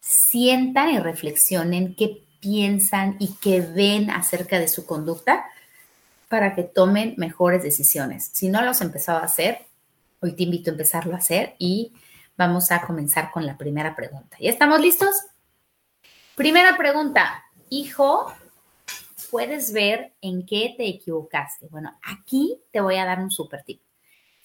sientan 0.00 0.90
y 0.90 0.98
reflexionen 0.98 1.94
qué 1.94 2.26
piensan 2.40 3.14
y 3.20 3.36
qué 3.40 3.60
ven 3.60 4.10
acerca 4.10 4.58
de 4.58 4.66
su 4.66 4.84
conducta 4.84 5.46
para 6.28 6.56
que 6.56 6.64
tomen 6.64 7.14
mejores 7.16 7.62
decisiones. 7.62 8.28
Si 8.32 8.48
no 8.48 8.60
lo 8.60 8.70
has 8.70 8.80
empezado 8.80 9.20
a 9.20 9.24
hacer, 9.24 9.60
hoy 10.20 10.32
te 10.32 10.42
invito 10.42 10.70
a 10.70 10.72
empezarlo 10.72 11.14
a 11.14 11.18
hacer 11.18 11.54
y 11.60 11.92
vamos 12.36 12.72
a 12.72 12.82
comenzar 12.82 13.30
con 13.30 13.46
la 13.46 13.56
primera 13.56 13.94
pregunta. 13.94 14.36
¿Ya 14.40 14.50
estamos 14.50 14.80
listos? 14.80 15.14
Primera 16.34 16.76
pregunta, 16.76 17.44
hijo, 17.70 18.32
¿puedes 19.30 19.72
ver 19.72 20.12
en 20.22 20.44
qué 20.44 20.74
te 20.76 20.88
equivocaste? 20.88 21.68
Bueno, 21.68 21.96
aquí 22.02 22.58
te 22.72 22.80
voy 22.80 22.96
a 22.96 23.04
dar 23.04 23.20
un 23.20 23.30
super 23.30 23.62
tip. 23.62 23.80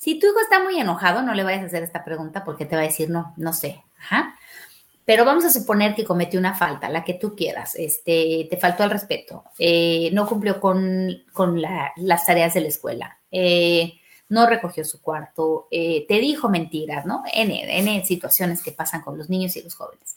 Si 0.08 0.18
tu 0.18 0.28
hijo 0.28 0.40
está 0.40 0.64
muy 0.64 0.80
enojado, 0.80 1.22
no 1.22 1.34
le 1.34 1.44
vayas 1.44 1.64
a 1.64 1.66
hacer 1.66 1.84
esta 1.84 2.06
pregunta 2.06 2.46
porque 2.46 2.64
te 2.64 2.78
va 2.78 2.84
a 2.84 2.86
decir 2.86 3.10
no, 3.10 3.34
no 3.36 3.52
sé. 3.52 3.84
Pero 5.04 5.26
vamos 5.26 5.44
a 5.44 5.50
suponer 5.50 5.96
que 5.96 6.06
cometió 6.06 6.40
una 6.40 6.56
falta, 6.56 6.88
la 6.88 7.04
que 7.04 7.16
tú 7.16 7.36
quieras, 7.36 7.76
este, 7.76 8.48
te 8.50 8.56
faltó 8.56 8.86
el 8.86 8.90
respeto, 8.90 9.44
eh, 9.60 10.10
no 10.14 10.26
cumplió 10.26 10.62
con, 10.62 11.14
las 11.98 12.26
tareas 12.26 12.54
de 12.54 12.62
la 12.62 12.68
escuela, 12.70 13.20
eh, 13.30 14.00
no 14.30 14.48
recogió 14.48 14.86
su 14.86 15.02
cuarto, 15.02 15.68
eh, 15.72 16.06
te 16.08 16.20
dijo 16.20 16.48
mentiras, 16.48 17.06
¿no? 17.06 17.24
N, 17.34 17.78
N 17.78 18.06
situaciones 18.06 18.64
que 18.64 18.72
pasan 18.72 19.02
con 19.02 19.18
los 19.18 19.30
niños 19.30 19.58
y 19.58 19.62
los 19.62 19.76
jóvenes. 19.76 20.17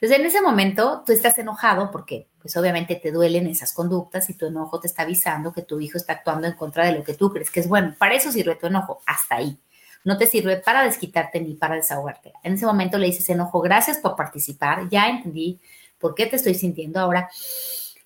Entonces, 0.00 0.18
en 0.18 0.26
ese 0.26 0.40
momento, 0.40 1.02
tú 1.04 1.12
estás 1.12 1.38
enojado 1.38 1.90
porque, 1.90 2.26
pues 2.40 2.56
obviamente 2.56 2.94
te 2.96 3.12
duelen 3.12 3.46
esas 3.46 3.74
conductas 3.74 4.30
y 4.30 4.34
tu 4.34 4.46
enojo 4.46 4.80
te 4.80 4.86
está 4.86 5.02
avisando 5.02 5.52
que 5.52 5.60
tu 5.60 5.78
hijo 5.78 5.98
está 5.98 6.14
actuando 6.14 6.46
en 6.46 6.54
contra 6.54 6.86
de 6.86 6.92
lo 6.92 7.04
que 7.04 7.12
tú 7.12 7.30
crees 7.30 7.50
que 7.50 7.60
es 7.60 7.68
bueno. 7.68 7.94
Para 7.98 8.14
eso 8.14 8.32
sirve 8.32 8.54
tu 8.56 8.66
enojo, 8.66 9.02
hasta 9.06 9.36
ahí. 9.36 9.58
no 10.02 10.16
te 10.16 10.26
sirve 10.26 10.56
para 10.56 10.84
desquitarte 10.84 11.40
ni 11.40 11.54
para 11.54 11.74
desahogarte. 11.76 12.32
En 12.42 12.54
ese 12.54 12.64
momento 12.64 12.96
le 12.96 13.06
dices, 13.06 13.28
enojo, 13.28 13.60
gracias 13.60 13.98
por 13.98 14.16
participar, 14.16 14.88
ya 14.88 15.08
entendí 15.10 15.60
por 15.98 16.14
qué 16.14 16.24
te 16.24 16.36
estoy 16.36 16.54
sintiendo 16.54 16.98
ahora. 17.00 17.28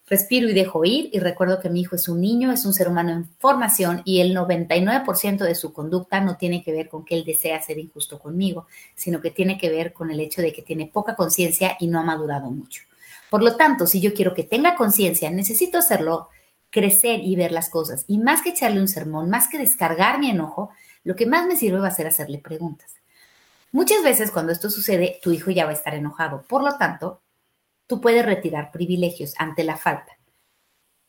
Respiro 0.07 0.51
y 0.51 0.53
dejo 0.53 0.85
ir 0.85 1.09
y 1.13 1.19
recuerdo 1.19 1.61
que 1.61 1.71
mi 1.71 1.81
hijo 1.81 1.97
es 1.97 2.09
un 2.09 2.21
niño, 2.21 2.53
es 2.53 2.67
un 2.67 2.75
ser 2.75 2.89
humano 2.89 3.11
en 3.11 3.27
formación 3.39 4.03
y 4.05 4.21
el 4.21 4.37
99% 4.37 5.39
de 5.39 5.55
su 5.55 5.73
conducta 5.73 6.21
no 6.21 6.37
tiene 6.37 6.63
que 6.63 6.73
ver 6.73 6.91
con 6.91 7.07
que 7.07 7.15
él 7.15 7.25
desea 7.25 7.63
ser 7.63 7.79
injusto 7.79 8.19
conmigo, 8.19 8.67
sino 8.95 9.23
que 9.23 9.31
tiene 9.31 9.57
que 9.57 9.71
ver 9.71 9.95
con 9.95 10.11
el 10.11 10.21
hecho 10.21 10.43
de 10.43 10.53
que 10.53 10.61
tiene 10.61 10.91
poca 10.93 11.17
conciencia 11.17 11.79
y 11.81 11.87
no 11.87 12.01
ha 12.01 12.03
madurado 12.03 12.51
mucho. 12.51 12.83
Por 13.31 13.43
lo 13.43 13.57
tanto, 13.57 13.87
si 13.87 14.03
yo 14.03 14.13
quiero 14.13 14.35
que 14.35 14.43
tenga 14.43 14.77
conciencia, 14.77 15.31
necesito 15.31 15.79
hacerlo 15.79 16.29
crecer 16.69 17.21
y 17.23 17.35
ver 17.37 17.53
las 17.53 17.71
cosas. 17.71 18.05
Y 18.07 18.19
más 18.19 18.43
que 18.43 18.51
echarle 18.51 18.81
un 18.81 18.89
sermón, 18.89 19.31
más 19.31 19.49
que 19.49 19.59
descargar 19.59 20.19
mi 20.19 20.29
enojo, 20.29 20.71
lo 21.03 21.17
que 21.17 21.25
más 21.25 21.47
me 21.47 21.57
sirve 21.57 21.79
va 21.79 21.89
a 21.89 21.95
ser 21.95 22.07
hacerle 22.07 22.39
preguntas. 22.39 22.91
Muchas 23.73 24.03
veces 24.03 24.31
cuando 24.31 24.53
esto 24.53 24.71
sucede, 24.71 25.19
tu 25.23 25.33
hijo 25.33 25.51
ya 25.51 25.65
va 25.65 25.71
a 25.71 25.75
estar 25.75 25.95
enojado. 25.95 26.43
Por 26.43 26.63
lo 26.63 26.77
tanto, 26.77 27.23
tú 27.87 28.00
puedes 28.00 28.25
retirar 28.25 28.73
privilegios 28.73 29.35
ante 29.38 29.64
la 29.64 29.76
falta. 29.76 30.12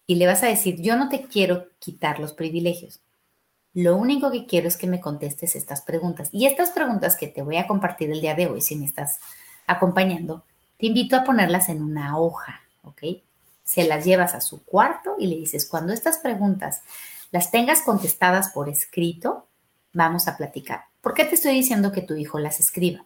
Y 0.07 0.15
le 0.15 0.27
vas 0.27 0.43
a 0.43 0.47
decir, 0.47 0.81
yo 0.81 0.95
no 0.95 1.09
te 1.09 1.23
quiero 1.23 1.67
quitar 1.79 2.19
los 2.19 2.33
privilegios. 2.33 3.01
Lo 3.73 3.97
único 3.97 4.31
que 4.31 4.45
quiero 4.45 4.67
es 4.67 4.77
que 4.77 4.87
me 4.87 5.01
contestes 5.01 5.55
estas 5.55 5.81
preguntas. 5.81 6.29
Y 6.31 6.45
estas 6.45 6.71
preguntas 6.71 7.17
que 7.17 7.27
te 7.27 7.41
voy 7.41 7.57
a 7.57 7.67
compartir 7.67 8.11
el 8.11 8.21
día 8.21 8.35
de 8.35 8.47
hoy, 8.47 8.61
si 8.61 8.75
me 8.75 8.85
estás 8.85 9.19
acompañando, 9.67 10.45
te 10.77 10.87
invito 10.87 11.15
a 11.15 11.23
ponerlas 11.23 11.69
en 11.69 11.81
una 11.81 12.17
hoja, 12.17 12.61
¿ok? 12.83 13.03
Se 13.63 13.85
las 13.85 14.05
llevas 14.05 14.35
a 14.35 14.41
su 14.41 14.63
cuarto 14.63 15.15
y 15.19 15.27
le 15.27 15.35
dices, 15.35 15.67
cuando 15.67 15.91
estas 15.91 16.19
preguntas 16.19 16.83
las 17.31 17.51
tengas 17.51 17.81
contestadas 17.81 18.49
por 18.49 18.69
escrito, 18.69 19.47
vamos 19.91 20.27
a 20.27 20.37
platicar. 20.37 20.85
¿Por 21.01 21.13
qué 21.13 21.25
te 21.25 21.35
estoy 21.35 21.53
diciendo 21.53 21.91
que 21.91 22.01
tu 22.01 22.15
hijo 22.15 22.39
las 22.39 22.59
escriba? 22.59 23.05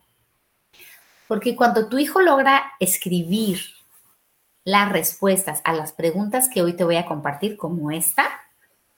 Porque 1.30 1.56
cuando 1.56 1.90
tu 1.90 2.00
hijo 2.00 2.22
logra 2.22 2.72
escribir 2.80 3.60
las 4.64 4.92
respuestas 4.92 5.62
a 5.64 5.74
las 5.74 5.92
preguntas 5.92 6.50
que 6.52 6.64
hoy 6.64 6.74
te 6.74 6.84
voy 6.84 6.96
a 6.96 7.06
compartir, 7.06 7.56
como 7.56 7.92
esta, 7.92 8.28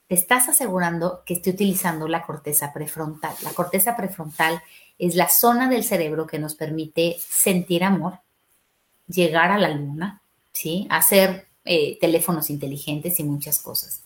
te 0.08 0.16
estás 0.16 0.48
asegurando 0.48 1.24
que 1.26 1.34
esté 1.34 1.50
utilizando 1.50 2.08
la 2.08 2.26
corteza 2.26 2.72
prefrontal. 2.72 3.36
La 3.44 3.52
corteza 3.52 3.98
prefrontal 3.98 4.62
es 4.98 5.16
la 5.16 5.28
zona 5.28 5.68
del 5.68 5.84
cerebro 5.84 6.26
que 6.26 6.40
nos 6.40 6.56
permite 6.56 7.18
sentir 7.20 7.84
amor, 7.84 8.20
llegar 9.10 9.52
a 9.52 9.58
la 9.58 9.68
luna, 9.68 10.22
¿sí? 10.54 10.88
hacer 10.90 11.50
eh, 11.66 11.98
teléfonos 12.00 12.50
inteligentes 12.50 13.20
y 13.20 13.26
muchas 13.26 13.60
cosas. 13.60 14.06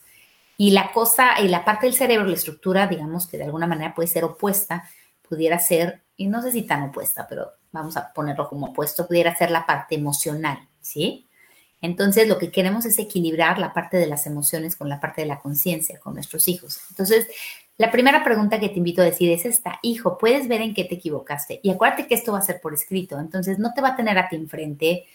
Y 0.58 0.72
la 0.72 0.91
cosa, 0.94 1.39
y 1.41 1.48
la 1.48 1.63
parte 1.63 1.86
del 1.86 1.94
cerebro, 1.94 2.25
la 2.25 2.34
estructura, 2.34 2.88
digamos 2.88 3.27
que 3.27 3.38
de 3.38 3.44
alguna 3.44 3.67
manera 3.67 3.94
puede 3.94 4.08
ser 4.08 4.24
opuesta, 4.24 4.89
pudiera 5.29 5.60
ser, 5.60 6.01
y 6.17 6.27
no 6.27 6.41
sé 6.41 6.51
si 6.51 6.63
tan 6.63 6.84
opuesta, 6.84 7.25
pero 7.27 7.51
vamos 7.72 7.98
a 7.98 8.13
ponerlo 8.13 8.48
como 8.48 8.67
opuesto, 8.67 9.07
pudiera 9.07 9.36
ser 9.36 9.51
la 9.51 9.65
parte 9.65 9.95
emocional, 9.95 10.60
¿sí? 10.79 11.27
Entonces, 11.81 12.27
lo 12.27 12.38
que 12.38 12.51
queremos 12.51 12.86
es 12.86 12.98
equilibrar 12.98 13.60
la 13.60 13.74
parte 13.74 13.98
de 13.98 14.07
las 14.07 14.25
emociones 14.25 14.75
con 14.75 14.89
la 14.89 15.00
parte 15.00 15.22
de 15.22 15.27
la 15.27 15.39
conciencia 15.39 16.00
con 16.00 16.15
nuestros 16.15 16.48
hijos. 16.48 16.79
Entonces, 16.89 17.27
la 17.77 17.91
primera 17.91 18.24
pregunta 18.24 18.60
que 18.60 18.69
te 18.69 18.77
invito 18.77 19.01
a 19.01 19.05
decir 19.05 19.29
es 19.31 19.45
esta, 19.45 19.79
hijo, 19.84 20.17
¿puedes 20.17 20.48
ver 20.48 20.62
en 20.62 20.74
qué 20.74 20.86
te 20.86 20.95
equivocaste? 20.95 21.60
Y 21.62 21.69
acuérdate 21.69 22.07
que 22.07 22.15
esto 22.15 22.31
va 22.31 22.39
a 22.39 22.41
ser 22.41 22.62
por 22.62 22.74
escrito, 22.74 23.19
entonces 23.19 23.60
no 23.60 23.74
te 23.74 23.81
va 23.81 23.89
a 23.89 23.95
tener 23.98 24.17
a 24.17 24.29
ti 24.29 24.38
enfrente, 24.38 25.05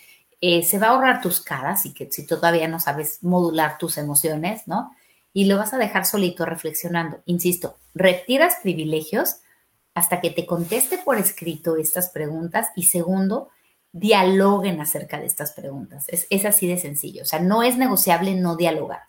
eh, 0.42 0.62
se 0.62 0.78
va 0.78 0.88
a 0.88 0.90
ahorrar 0.90 1.22
tus 1.22 1.40
caras 1.40 1.86
y 1.86 1.94
que 1.94 2.10
si 2.10 2.26
todavía 2.26 2.68
no 2.68 2.78
sabes 2.78 3.22
modular 3.22 3.78
tus 3.78 3.96
emociones, 3.98 4.68
¿no? 4.68 4.94
Y 5.32 5.46
lo 5.46 5.56
vas 5.56 5.72
a 5.72 5.78
dejar 5.78 6.04
solito 6.04 6.44
reflexionando. 6.44 7.22
Insisto, 7.24 7.78
retiras 7.94 8.56
privilegios, 8.62 9.36
hasta 10.00 10.22
que 10.22 10.30
te 10.30 10.46
conteste 10.46 10.96
por 10.96 11.18
escrito 11.18 11.76
estas 11.76 12.08
preguntas 12.08 12.68
y 12.74 12.84
segundo, 12.84 13.50
dialoguen 13.92 14.80
acerca 14.80 15.20
de 15.20 15.26
estas 15.26 15.52
preguntas. 15.52 16.06
Es, 16.08 16.44
así 16.46 16.66
de 16.66 16.78
sencillo. 16.78 17.22
O 17.22 17.26
sea, 17.26 17.38
no 17.38 17.62
es 17.62 17.76
negociable 17.76 18.34
no 18.34 18.56
dialogar. 18.56 19.02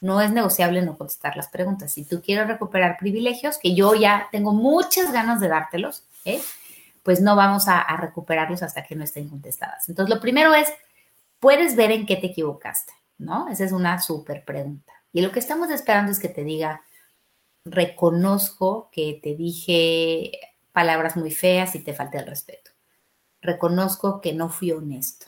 No 0.00 0.22
es 0.22 0.32
negociable 0.32 0.80
no 0.80 0.96
contestar 0.96 1.36
las 1.36 1.48
preguntas. 1.48 1.92
Si 1.92 2.04
tú 2.04 2.22
quieres 2.22 2.48
recuperar 2.48 2.96
privilegios, 2.98 3.58
que 3.58 3.74
yo 3.74 3.94
ya 3.94 4.28
tengo 4.32 4.54
muchas 4.54 5.12
ganas 5.12 5.38
de 5.38 5.48
dártelos, 5.48 6.04
¿eh? 6.24 6.40
pues 7.02 7.20
no 7.20 7.36
vamos 7.36 7.68
a, 7.68 7.80
a 7.80 7.96
recuperarlos 7.98 8.62
hasta 8.62 8.84
que 8.84 8.96
no 8.96 9.04
estén 9.04 9.28
contestadas. 9.28 9.86
Entonces, 9.90 10.14
lo 10.14 10.20
primero 10.20 10.54
es, 10.54 10.68
puedes 11.40 11.76
ver 11.76 11.90
en 11.90 12.06
qué 12.06 12.16
te 12.16 12.28
equivocaste, 12.28 12.94
¿no? 13.18 13.48
Esa 13.48 13.64
es 13.64 13.72
una 13.72 14.00
súper 14.00 14.44
pregunta. 14.46 14.94
Y 15.12 15.20
lo 15.20 15.30
que 15.30 15.40
estamos 15.40 15.68
esperando 15.70 16.10
es 16.10 16.18
que 16.18 16.28
te 16.28 16.42
diga, 16.42 16.80
reconozco 17.70 18.90
que 18.92 19.18
te 19.22 19.34
dije 19.34 20.32
palabras 20.72 21.16
muy 21.16 21.30
feas 21.30 21.74
y 21.74 21.80
te 21.80 21.94
falté 21.94 22.18
el 22.18 22.26
respeto. 22.26 22.70
Reconozco 23.40 24.20
que 24.20 24.32
no 24.32 24.48
fui 24.48 24.72
honesto. 24.72 25.26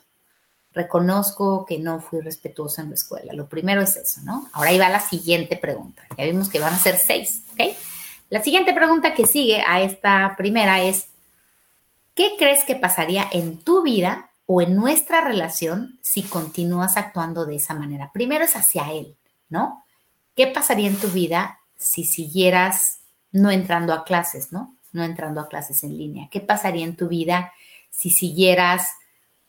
Reconozco 0.73 1.65
que 1.67 1.79
no 1.79 2.01
fui 2.01 2.21
respetuosa 2.21 2.83
en 2.83 2.91
la 2.91 2.95
escuela. 2.95 3.33
Lo 3.33 3.49
primero 3.49 3.83
es 3.83 3.97
eso, 3.97 4.21
¿no? 4.23 4.49
Ahora 4.53 4.71
ahí 4.71 4.79
va 4.79 4.89
la 4.89 5.01
siguiente 5.01 5.57
pregunta. 5.57 6.03
Ya 6.17 6.25
vimos 6.25 6.49
que 6.49 6.61
van 6.61 6.75
a 6.75 6.79
ser 6.79 6.97
seis, 6.97 7.45
¿ok? 7.53 7.77
La 8.29 8.43
siguiente 8.43 8.73
pregunta 8.73 9.15
que 9.15 9.27
sigue 9.27 9.63
a 9.67 9.83
esta 9.83 10.35
primera 10.37 10.83
es, 10.83 11.09
¿qué 12.15 12.37
crees 12.39 12.63
que 12.65 12.77
pasaría 12.77 13.27
en 13.33 13.59
tu 13.59 13.83
vida 13.83 14.31
o 14.47 14.63
en 14.63 14.77
nuestra 14.77 15.21
relación 15.23 15.99
si 16.03 16.23
continúas 16.23 16.97
actuando 16.97 17.47
de 17.47 17.57
esa 17.57 17.75
manera? 17.75 18.13
Primero 18.13 18.45
es 18.45 18.55
hacia 18.55 18.93
él, 18.93 19.17
¿no? 19.49 19.85
¿Qué 20.37 20.47
pasaría 20.47 20.87
en 20.87 20.97
tu 20.97 21.09
vida 21.09 21.60
si 21.81 22.05
siguieras 22.05 23.01
no 23.33 23.51
entrando 23.51 23.93
a 23.95 24.05
clases, 24.05 24.53
¿no? 24.53 24.77
No 24.93 25.03
entrando 25.03 25.41
a 25.41 25.49
clases 25.49 25.83
en 25.83 25.97
línea. 25.97 26.29
¿Qué 26.31 26.41
pasaría 26.41 26.85
en 26.85 26.97
tu 26.97 27.09
vida 27.09 27.53
si 27.91 28.11
siguieras 28.11 28.89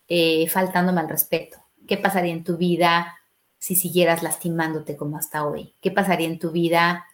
eh, 0.08 0.48
faltándome 0.48 1.02
al 1.02 1.10
respeto? 1.10 1.58
¿Qué 1.88 1.98
pasaría 1.98 2.32
en 2.32 2.44
tu 2.44 2.58
vida 2.58 3.18
si 3.60 3.76
siguieras 3.76 4.24
lastimándote 4.24 4.96
como 4.96 5.18
hasta 5.18 5.46
hoy? 5.46 5.76
¿Qué 5.82 5.92
pasaría 5.92 6.28
en 6.28 6.40
tu 6.40 6.52
vida 6.52 7.06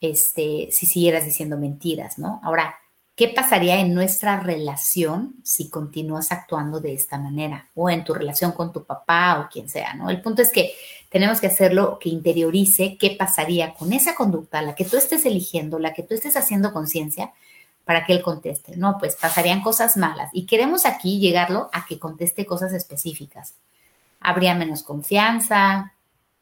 este, 0.00 0.68
si 0.70 0.86
siguieras 0.86 1.24
diciendo 1.24 1.56
mentiras, 1.56 2.18
¿no? 2.18 2.40
Ahora, 2.42 2.74
¿qué 3.20 3.28
pasaría 3.28 3.78
en 3.80 3.92
nuestra 3.92 4.40
relación 4.40 5.34
si 5.42 5.68
continúas 5.68 6.32
actuando 6.32 6.80
de 6.80 6.94
esta 6.94 7.18
manera? 7.18 7.68
O 7.74 7.90
en 7.90 8.02
tu 8.02 8.14
relación 8.14 8.52
con 8.52 8.72
tu 8.72 8.84
papá 8.84 9.40
o 9.40 9.52
quien 9.52 9.68
sea, 9.68 9.92
¿no? 9.92 10.08
El 10.08 10.22
punto 10.22 10.40
es 10.40 10.50
que 10.50 10.72
tenemos 11.10 11.38
que 11.38 11.48
hacerlo 11.48 11.98
que 11.98 12.08
interiorice 12.08 12.96
qué 12.98 13.10
pasaría 13.18 13.74
con 13.74 13.92
esa 13.92 14.14
conducta, 14.14 14.62
la 14.62 14.74
que 14.74 14.86
tú 14.86 14.96
estés 14.96 15.26
eligiendo, 15.26 15.78
la 15.78 15.92
que 15.92 16.02
tú 16.02 16.14
estés 16.14 16.34
haciendo 16.34 16.72
conciencia, 16.72 17.34
para 17.84 18.06
que 18.06 18.14
él 18.14 18.22
conteste. 18.22 18.78
No, 18.78 18.96
pues 18.98 19.16
pasarían 19.16 19.60
cosas 19.60 19.98
malas. 19.98 20.30
Y 20.32 20.46
queremos 20.46 20.86
aquí 20.86 21.18
llegarlo 21.18 21.68
a 21.74 21.84
que 21.84 21.98
conteste 21.98 22.46
cosas 22.46 22.72
específicas. 22.72 23.52
Habría 24.18 24.54
menos 24.54 24.82
confianza, 24.82 25.92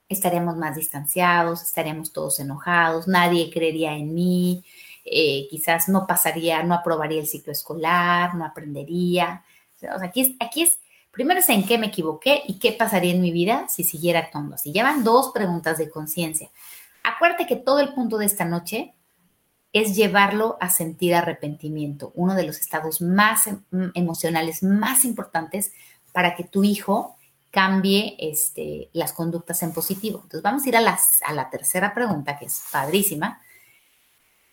estaríamos 0.08 0.56
más 0.56 0.76
distanciados, 0.76 1.60
estaríamos 1.60 2.12
todos 2.12 2.38
enojados, 2.38 3.08
nadie 3.08 3.50
creería 3.52 3.96
en 3.96 4.14
mí, 4.14 4.64
eh, 5.10 5.46
quizás 5.50 5.88
no 5.88 6.06
pasaría, 6.06 6.62
no 6.62 6.74
aprobaría 6.74 7.20
el 7.20 7.26
ciclo 7.26 7.52
escolar, 7.52 8.34
no 8.34 8.44
aprendería. 8.44 9.42
O 9.76 9.78
sea, 9.98 10.04
aquí 10.04 10.22
es, 10.22 10.30
aquí 10.40 10.62
es 10.62 10.78
Primero 11.18 11.40
es 11.40 11.48
en 11.48 11.66
qué 11.66 11.78
me 11.78 11.88
equivoqué 11.88 12.42
y 12.46 12.60
qué 12.60 12.70
pasaría 12.70 13.12
en 13.12 13.20
mi 13.20 13.32
vida 13.32 13.66
si 13.68 13.82
siguiera 13.82 14.20
actuando 14.20 14.54
así. 14.54 14.72
Llevan 14.72 15.02
dos 15.02 15.32
preguntas 15.34 15.76
de 15.76 15.90
conciencia. 15.90 16.48
Acuérdate 17.02 17.44
que 17.46 17.56
todo 17.56 17.80
el 17.80 17.92
punto 17.92 18.18
de 18.18 18.26
esta 18.26 18.44
noche 18.44 18.94
es 19.72 19.96
llevarlo 19.96 20.56
a 20.60 20.70
sentir 20.70 21.16
arrepentimiento, 21.16 22.12
uno 22.14 22.36
de 22.36 22.44
los 22.44 22.58
estados 22.58 23.00
más 23.00 23.48
em, 23.48 23.60
emocionales 23.94 24.62
más 24.62 25.04
importantes 25.04 25.72
para 26.12 26.36
que 26.36 26.44
tu 26.44 26.62
hijo 26.62 27.16
cambie 27.50 28.16
este, 28.18 28.88
las 28.92 29.12
conductas 29.12 29.62
en 29.64 29.72
positivo. 29.72 30.20
Entonces 30.22 30.42
vamos 30.42 30.64
a 30.64 30.68
ir 30.68 30.76
a, 30.76 30.98
a 31.26 31.32
la 31.32 31.50
tercera 31.50 31.94
pregunta, 31.94 32.38
que 32.38 32.46
es 32.46 32.62
padrísima. 32.70 33.40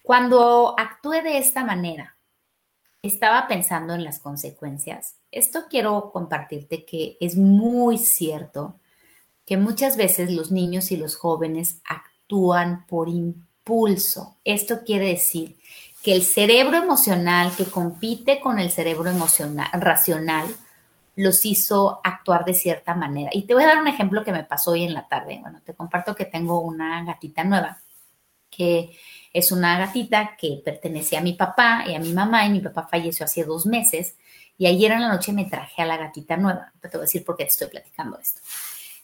Cuando 0.05 0.75
actúe 0.77 1.23
de 1.23 1.39
esta 1.39 1.63
manera, 1.63 2.15
estaba 3.01 3.47
pensando 3.47 3.95
en 3.95 4.03
las 4.03 4.19
consecuencias. 4.19 5.15
Esto 5.31 5.65
quiero 5.67 6.11
compartirte 6.11 6.85
que 6.85 7.17
es 7.19 7.35
muy 7.35 7.97
cierto 7.97 8.79
que 9.47 9.57
muchas 9.57 9.97
veces 9.97 10.31
los 10.31 10.51
niños 10.51 10.91
y 10.91 10.97
los 10.97 11.15
jóvenes 11.15 11.81
actúan 11.89 12.85
por 12.85 13.09
impulso. 13.09 14.37
Esto 14.43 14.83
quiere 14.85 15.07
decir 15.07 15.57
que 16.03 16.13
el 16.13 16.21
cerebro 16.21 16.77
emocional 16.77 17.51
que 17.57 17.65
compite 17.65 18.39
con 18.39 18.59
el 18.59 18.69
cerebro 18.69 19.09
emocional 19.09 19.69
racional 19.73 20.45
los 21.15 21.45
hizo 21.45 21.99
actuar 22.03 22.45
de 22.45 22.53
cierta 22.53 22.93
manera. 22.93 23.31
Y 23.33 23.47
te 23.47 23.55
voy 23.55 23.63
a 23.63 23.69
dar 23.69 23.81
un 23.81 23.87
ejemplo 23.87 24.23
que 24.23 24.31
me 24.31 24.43
pasó 24.43 24.73
hoy 24.73 24.83
en 24.83 24.93
la 24.93 25.07
tarde. 25.07 25.39
Bueno, 25.41 25.61
te 25.65 25.73
comparto 25.73 26.13
que 26.13 26.25
tengo 26.25 26.59
una 26.59 27.03
gatita 27.03 27.43
nueva 27.43 27.81
que 28.55 28.95
es 29.35 29.51
una 29.51 29.77
gatita 29.77 30.37
que 30.37 30.61
pertenece 30.63 31.17
a 31.17 31.21
mi 31.21 31.33
papá 31.33 31.83
y 31.85 31.93
a 31.93 31.99
mi 31.99 32.13
mamá 32.13 32.45
y 32.45 32.51
mi 32.51 32.61
papá 32.61 32.87
falleció 32.89 33.25
hace 33.25 33.43
dos 33.43 33.65
meses 33.65 34.15
y 34.57 34.65
ayer 34.65 34.93
en 34.93 35.01
la 35.01 35.09
noche 35.09 35.33
me 35.33 35.43
traje 35.43 35.81
a 35.81 35.85
la 35.85 35.97
gatita 35.97 36.37
nueva. 36.37 36.71
Te 36.81 36.87
voy 36.87 36.99
a 36.99 37.01
decir 37.01 37.25
por 37.25 37.35
qué 37.35 37.43
te 37.43 37.49
estoy 37.49 37.67
platicando 37.67 38.17
esto. 38.17 38.39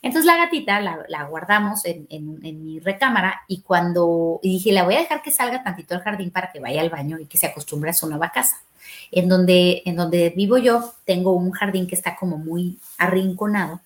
Entonces 0.01 0.25
la 0.25 0.37
gatita 0.37 0.79
la, 0.79 1.23
guardamos 1.25 1.81
en, 1.83 2.63
mi 2.63 2.79
recámara 2.79 3.41
y 3.49 3.61
cuando 3.61 4.39
y 4.41 4.53
dije, 4.53 4.71
la 4.71 4.83
voy 4.83 4.95
a 4.95 5.01
dejar 5.01 5.21
que 5.21 5.31
salga 5.31 5.63
tantito 5.63 5.95
al 5.95 6.01
jardín 6.01 6.31
para 6.31 6.49
que 6.49 6.61
vaya 6.61 6.79
al 6.79 6.89
baño 6.89 7.19
y 7.19 7.25
que 7.25 7.37
se 7.37 7.47
acostumbre 7.47 7.89
a 7.89 7.93
su 7.93 8.07
nueva 8.07 8.31
casa. 8.31 8.63
En 9.11 9.27
donde, 9.27 9.83
en 9.85 9.97
donde 9.97 10.29
vivo 10.29 10.57
yo, 10.57 10.93
tengo 11.03 11.33
un 11.33 11.51
jardín 11.51 11.87
que 11.87 11.95
está 11.95 12.15
como 12.15 12.37
muy 12.37 12.79
arrinconado 12.97 13.81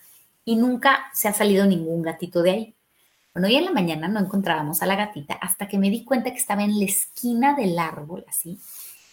y 0.45 0.57
nunca 0.57 1.07
se 1.11 1.27
ha 1.27 1.33
salido 1.33 1.65
ningún 1.65 2.03
gatito 2.03 2.43
de 2.43 2.51
ahí. 2.51 2.75
Bueno, 3.35 3.49
hoy 3.49 3.57
en 3.57 3.65
la 3.65 3.71
mañana 3.71 4.07
no 4.07 4.21
encontrábamos 4.21 4.81
a 4.81 4.85
la 4.85 4.95
gatita 4.95 5.33
hasta 5.33 5.67
que 5.67 5.77
me 5.77 5.89
di 5.89 6.05
cuenta 6.05 6.31
que 6.31 6.37
estaba 6.37 6.63
en 6.63 6.79
la 6.79 6.85
esquina 6.85 7.53
del 7.53 7.77
árbol, 7.77 8.23
así, 8.29 8.61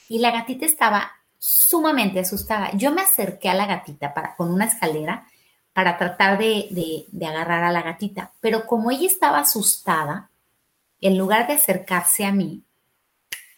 y 0.09 0.21
la 0.21 0.31
gatita 0.31 0.65
estaba 0.65 1.11
sumamente 1.39 2.21
asustada. 2.21 2.71
Yo 2.77 2.93
me 2.93 3.03
acerqué 3.03 3.49
a 3.49 3.55
la 3.55 3.67
gatita 3.67 4.15
para, 4.15 4.37
con 4.37 4.53
una 4.53 4.67
escalera 4.67 5.27
para 5.73 5.99
tratar 5.99 6.39
de, 6.39 7.09
agarrar 7.21 7.65
a 7.65 7.73
la 7.73 7.83
gatita. 7.83 8.31
Pero 8.41 8.65
como 8.69 8.93
ella 8.93 9.09
estaba 9.09 9.41
asustada, 9.41 10.31
en 11.01 11.19
lugar 11.19 11.49
de 11.49 11.55
acercarse 11.55 12.25
a 12.25 12.31
mí, 12.31 12.63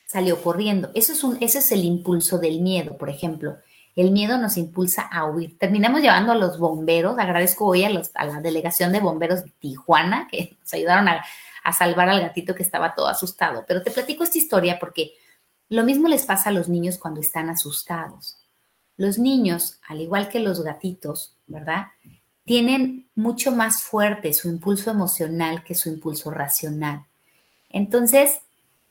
salió 0.06 0.42
corriendo. 0.42 0.90
Eso 0.94 1.12
es 1.12 1.22
un, 1.24 1.36
ese 1.42 1.58
es 1.58 1.72
el 1.72 1.84
impulso 1.84 2.38
del 2.38 2.62
miedo, 2.62 2.96
por 2.96 3.10
ejemplo. 3.10 3.58
El 3.96 4.10
miedo 4.10 4.38
nos 4.38 4.56
impulsa 4.56 5.02
a 5.02 5.24
huir. 5.24 5.58
Terminamos 5.58 6.00
llevando 6.00 6.32
a 6.32 6.36
los 6.36 6.58
bomberos. 6.58 7.18
Agradezco 7.18 7.66
hoy 7.66 7.84
a, 7.84 7.90
la 7.90 8.40
delegación 8.40 8.92
de 8.92 9.00
bomberos 9.00 9.44
de 9.44 9.50
Tijuana 9.58 10.26
que 10.30 10.56
nos 10.60 10.74
ayudaron 10.74 11.08
a, 11.08 11.24
a 11.62 11.72
salvar 11.72 12.08
al 12.08 12.20
gatito 12.20 12.54
que 12.54 12.62
estaba 12.62 12.94
todo 12.94 13.08
asustado. 13.08 13.64
Pero 13.68 13.82
te 13.82 13.90
platico 13.90 14.24
esta 14.24 14.38
historia 14.38 14.78
porque 14.80 15.12
lo 15.68 15.84
mismo 15.84 16.08
les 16.08 16.24
pasa 16.26 16.50
a 16.50 16.52
los 16.52 16.68
niños 16.68 16.98
cuando 16.98 17.20
están 17.20 17.50
asustados. 17.50 18.38
Los 18.96 19.18
niños, 19.18 19.80
al 19.88 20.00
igual 20.00 20.28
que 20.28 20.40
los 20.40 20.62
gatitos, 20.62 21.36
¿verdad? 21.46 21.86
Tienen 22.44 23.08
mucho 23.14 23.52
más 23.52 23.82
fuerte 23.82 24.32
su 24.32 24.48
impulso 24.48 24.90
emocional 24.90 25.64
que 25.64 25.74
su 25.74 25.88
impulso 25.88 26.30
racional. 26.30 27.06
Entonces, 27.70 28.40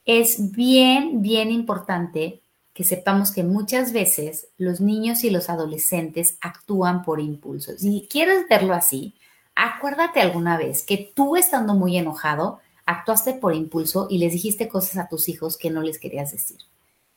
es 0.05 0.51
bien, 0.51 1.22
bien 1.22 1.51
importante 1.51 2.42
que 2.74 2.84
sepamos 2.84 3.32
que 3.32 3.44
muchas 3.44 3.94
veces 3.94 4.48
los 4.58 4.82
niños 4.82 5.24
y 5.24 5.30
los 5.30 5.50
adolescentes 5.50 6.38
actúan 6.42 7.03
por 7.03 7.20
impulsos. 7.20 7.82
Si 7.82 8.08
quieres 8.10 8.48
verlo 8.50 8.74
así, 8.74 9.15
acuérdate 9.56 10.22
alguna 10.22 10.58
vez 10.58 10.84
que 10.84 11.12
tú 11.15 11.36
estando 11.36 11.75
muy 11.75 11.98
enojado, 11.98 12.60
actuaste 12.86 13.34
por 13.34 13.53
impulso 13.53 14.08
y 14.10 14.18
les 14.18 14.34
dijiste 14.34 14.68
cosas 14.68 14.98
a 14.98 15.08
tus 15.08 15.30
hijos 15.30 15.58
que 15.58 15.70
no 15.70 15.82
les 15.82 16.00
querías 16.00 16.32
decir. 16.32 16.58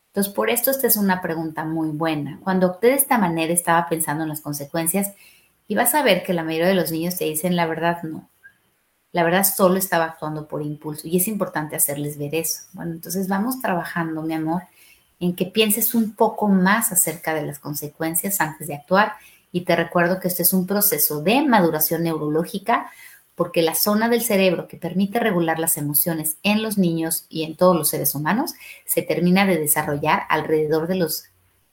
Entonces, 0.09 0.33
por 0.33 0.51
esto 0.51 0.71
esta 0.71 0.87
es 0.87 0.97
una 0.97 1.21
pregunta 1.21 1.65
muy 1.65 1.89
buena. 1.89 2.39
Cuando 2.43 2.69
opté 2.69 2.89
de 2.89 2.95
esta 2.95 3.19
manera 3.19 3.53
estaba 3.53 3.89
pensando 3.89 4.23
en 4.23 4.31
las 4.31 4.41
consecuencias 4.41 5.13
y 5.69 5.75
vas 5.75 5.95
a 5.95 6.03
ver 6.03 6.23
que 6.23 6.33
la 6.33 6.43
mayoría 6.43 6.69
de 6.69 6.75
los 6.75 6.91
niños 6.91 7.17
te 7.17 7.25
dicen 7.25 7.57
la 7.57 7.67
verdad 7.67 8.03
no. 8.03 8.29
La 9.13 9.25
verdad 9.25 9.45
solo 9.45 9.77
estaba 9.77 10.05
actuando 10.05 10.47
por 10.47 10.63
impulso 10.63 11.09
y 11.09 11.17
es 11.17 11.29
importante 11.29 11.77
hacerles 11.77 12.19
ver 12.19 12.35
eso. 12.35 12.61
Bueno, 12.73 12.93
entonces 12.93 13.29
vamos 13.29 13.61
trabajando, 13.61 14.23
mi 14.23 14.35
amor, 14.35 14.63
en 15.21 15.35
que 15.35 15.47
pienses 15.47 15.95
un 15.95 16.15
poco 16.15 16.49
más 16.49 16.93
acerca 16.93 17.35
de 17.35 17.43
las 17.43 17.59
consecuencias 17.59 18.41
antes 18.41 18.69
de 18.69 18.75
actuar 18.75 19.15
y 19.53 19.63
te 19.63 19.77
recuerdo 19.77 20.21
que 20.21 20.29
este 20.29 20.43
es 20.43 20.53
un 20.53 20.67
proceso 20.67 21.23
de 21.23 21.43
maduración 21.43 22.03
neurológica 22.03 22.91
porque 23.35 23.63
la 23.63 23.75
zona 23.75 24.09
del 24.09 24.23
cerebro 24.23 24.67
que 24.67 24.77
permite 24.77 25.21
regular 25.21 25.59
las 25.59 25.77
emociones 25.77 26.37
en 26.43 26.63
los 26.63 26.79
niños 26.79 27.27
y 27.29 27.45
en 27.45 27.55
todos 27.57 27.77
los 27.77 27.89
seres 27.89 28.15
humanos 28.15 28.55
se 28.87 29.03
termina 29.03 29.47
de 29.47 29.59
desarrollar 29.59 30.25
alrededor 30.29 30.89
de 30.89 30.97
los 30.97 31.25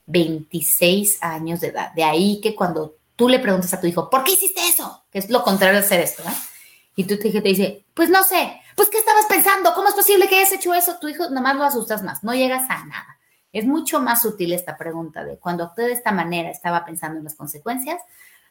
26 0.08 1.20
años 1.22 1.62
de 1.62 1.68
edad. 1.68 1.94
De 1.94 2.04
ahí 2.04 2.42
que 2.42 2.56
cuando 2.56 2.96
tú 3.16 3.30
le 3.30 3.40
preguntas 3.40 3.74
a 3.74 3.80
tu 3.80 3.88
hijo, 3.88 4.10
¿por 4.10 4.24
qué 4.24 4.34
hiciste 4.34 4.62
eso? 4.68 5.04
Que 5.12 5.20
es 5.20 5.30
lo 5.30 5.44
contrario 5.44 5.80
de 5.80 5.86
hacer 5.86 6.02
esto, 6.02 6.24
¿eh? 6.24 6.34
Y 6.96 7.06
tu 7.06 7.14
hijo 7.16 7.42
te 7.42 7.50
dice, 7.50 7.86
pues 7.94 8.10
no 8.10 8.24
sé, 8.24 8.62
pues 8.76 8.90
¿qué 8.90 8.98
estabas 8.98 9.26
pensando? 9.28 9.74
¿Cómo 9.74 9.88
es 9.88 9.96
posible 9.96 10.28
que 10.28 10.36
hayas 10.36 10.52
hecho 10.52 10.74
eso? 10.74 10.98
Tu 11.00 11.08
hijo 11.08 11.30
nomás 11.30 11.56
lo 11.56 11.64
asustas 11.64 12.04
más, 12.04 12.24
no 12.24 12.36
llegas 12.36 12.70
a 12.70 12.86
nada. 12.86 13.18
Es 13.54 13.66
mucho 13.66 14.02
más 14.02 14.24
sutil 14.24 14.52
esta 14.52 14.78
pregunta 14.78 15.24
de 15.24 15.38
cuando 15.38 15.64
actué 15.64 15.86
de 15.86 15.94
esta 15.94 16.12
manera, 16.12 16.50
estaba 16.50 16.84
pensando 16.84 17.20
en 17.20 17.24
las 17.24 17.36
consecuencias, 17.36 18.02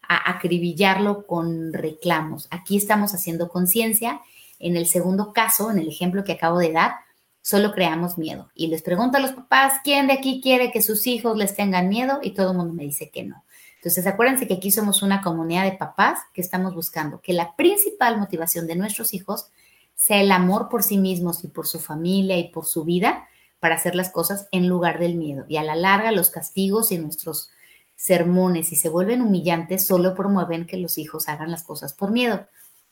a 0.09 0.31
acribillarlo 0.31 1.27
con 1.27 1.73
reclamos. 1.73 2.47
Aquí 2.51 2.77
estamos 2.77 3.13
haciendo 3.13 3.49
conciencia. 3.49 4.21
En 4.61 4.77
el 4.77 4.87
segundo 4.87 5.33
caso, 5.33 5.71
en 5.71 5.79
el 5.79 5.89
ejemplo 5.89 6.23
que 6.23 6.33
acabo 6.33 6.59
de 6.59 6.73
dar, 6.73 6.95
solo 7.41 7.73
creamos 7.73 8.17
miedo. 8.17 8.51
Y 8.55 8.69
les 8.69 8.83
pregunto 8.83 9.19
a 9.19 9.21
los 9.21 9.33
papás, 9.33 9.75
¿quién 9.83 10.07
de 10.07 10.13
aquí 10.13 10.41
quiere 10.41 10.71
que 10.71 10.83
sus 10.83 11.07
hijos 11.09 11.37
les 11.37 11.57
tengan 11.57 11.89
miedo? 11.89 12.21
Y 12.23 12.31
todo 12.31 12.53
el 12.53 12.57
mundo 12.57 12.73
me 12.73 12.85
dice 12.85 13.11
que 13.11 13.25
no. 13.25 13.45
Entonces, 13.77 14.07
acuérdense 14.07 14.47
que 14.47 14.55
aquí 14.55 14.71
somos 14.71 15.03
una 15.03 15.23
comunidad 15.23 15.65
de 15.65 15.73
papás 15.73 16.21
que 16.33 16.41
estamos 16.41 16.75
buscando 16.75 17.21
que 17.21 17.33
la 17.33 17.57
principal 17.57 18.19
motivación 18.19 18.69
de 18.69 18.77
nuestros 18.77 19.13
hijos 19.13 19.49
sea 19.97 20.21
el 20.21 20.31
amor 20.31 20.69
por 20.69 20.85
sí 20.85 20.99
mismos 20.99 21.43
y 21.43 21.49
por 21.49 21.67
su 21.67 21.81
familia 21.81 22.39
y 22.39 22.49
por 22.49 22.65
su 22.65 22.85
vida 22.85 23.27
para 23.63 23.77
hacer 23.77 23.95
las 23.95 24.11
cosas 24.11 24.49
en 24.51 24.67
lugar 24.67 24.99
del 24.99 25.15
miedo. 25.15 25.45
Y 25.47 25.57
a 25.57 25.63
la 25.63 25.77
larga, 25.77 26.11
los 26.11 26.31
castigos 26.31 26.91
y 26.91 26.99
nuestros 26.99 27.49
sermones 27.95 28.73
y 28.73 28.77
se 28.77 28.89
vuelven 28.89 29.23
humillantes, 29.23 29.87
solo 29.87 30.17
promueven 30.17 30.67
que 30.67 30.79
los 30.79 30.99
hijos 30.99 31.29
hagan 31.29 31.53
las 31.53 31.63
cosas 31.63 31.95
por 31.95 32.11
miedo, 32.11 32.49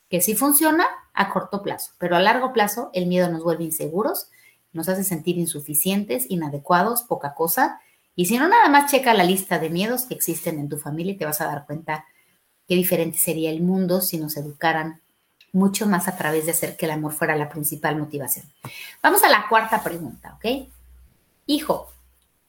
que 0.08 0.20
sí 0.20 0.36
funciona 0.36 0.86
a 1.12 1.32
corto 1.32 1.64
plazo, 1.64 1.90
pero 1.98 2.14
a 2.14 2.20
largo 2.20 2.52
plazo 2.52 2.90
el 2.92 3.06
miedo 3.06 3.28
nos 3.28 3.42
vuelve 3.42 3.64
inseguros, 3.64 4.28
nos 4.72 4.88
hace 4.88 5.02
sentir 5.02 5.38
insuficientes, 5.38 6.30
inadecuados, 6.30 7.02
poca 7.02 7.34
cosa, 7.34 7.80
y 8.14 8.26
si 8.26 8.38
no, 8.38 8.46
nada 8.46 8.68
más 8.68 8.92
checa 8.92 9.12
la 9.12 9.24
lista 9.24 9.58
de 9.58 9.70
miedos 9.70 10.02
que 10.02 10.14
existen 10.14 10.60
en 10.60 10.68
tu 10.68 10.78
familia 10.78 11.14
y 11.14 11.16
te 11.16 11.24
vas 11.24 11.40
a 11.40 11.46
dar 11.46 11.66
cuenta 11.66 12.04
qué 12.68 12.76
diferente 12.76 13.18
sería 13.18 13.50
el 13.50 13.60
mundo 13.60 14.00
si 14.02 14.18
nos 14.18 14.36
educaran 14.36 14.99
mucho 15.52 15.86
más 15.86 16.08
a 16.08 16.16
través 16.16 16.46
de 16.46 16.52
hacer 16.52 16.76
que 16.76 16.86
el 16.86 16.92
amor 16.92 17.12
fuera 17.12 17.36
la 17.36 17.48
principal 17.48 17.96
motivación. 17.96 18.46
Vamos 19.02 19.22
a 19.22 19.28
la 19.28 19.46
cuarta 19.48 19.82
pregunta, 19.82 20.36
¿ok? 20.36 20.68
Hijo, 21.46 21.90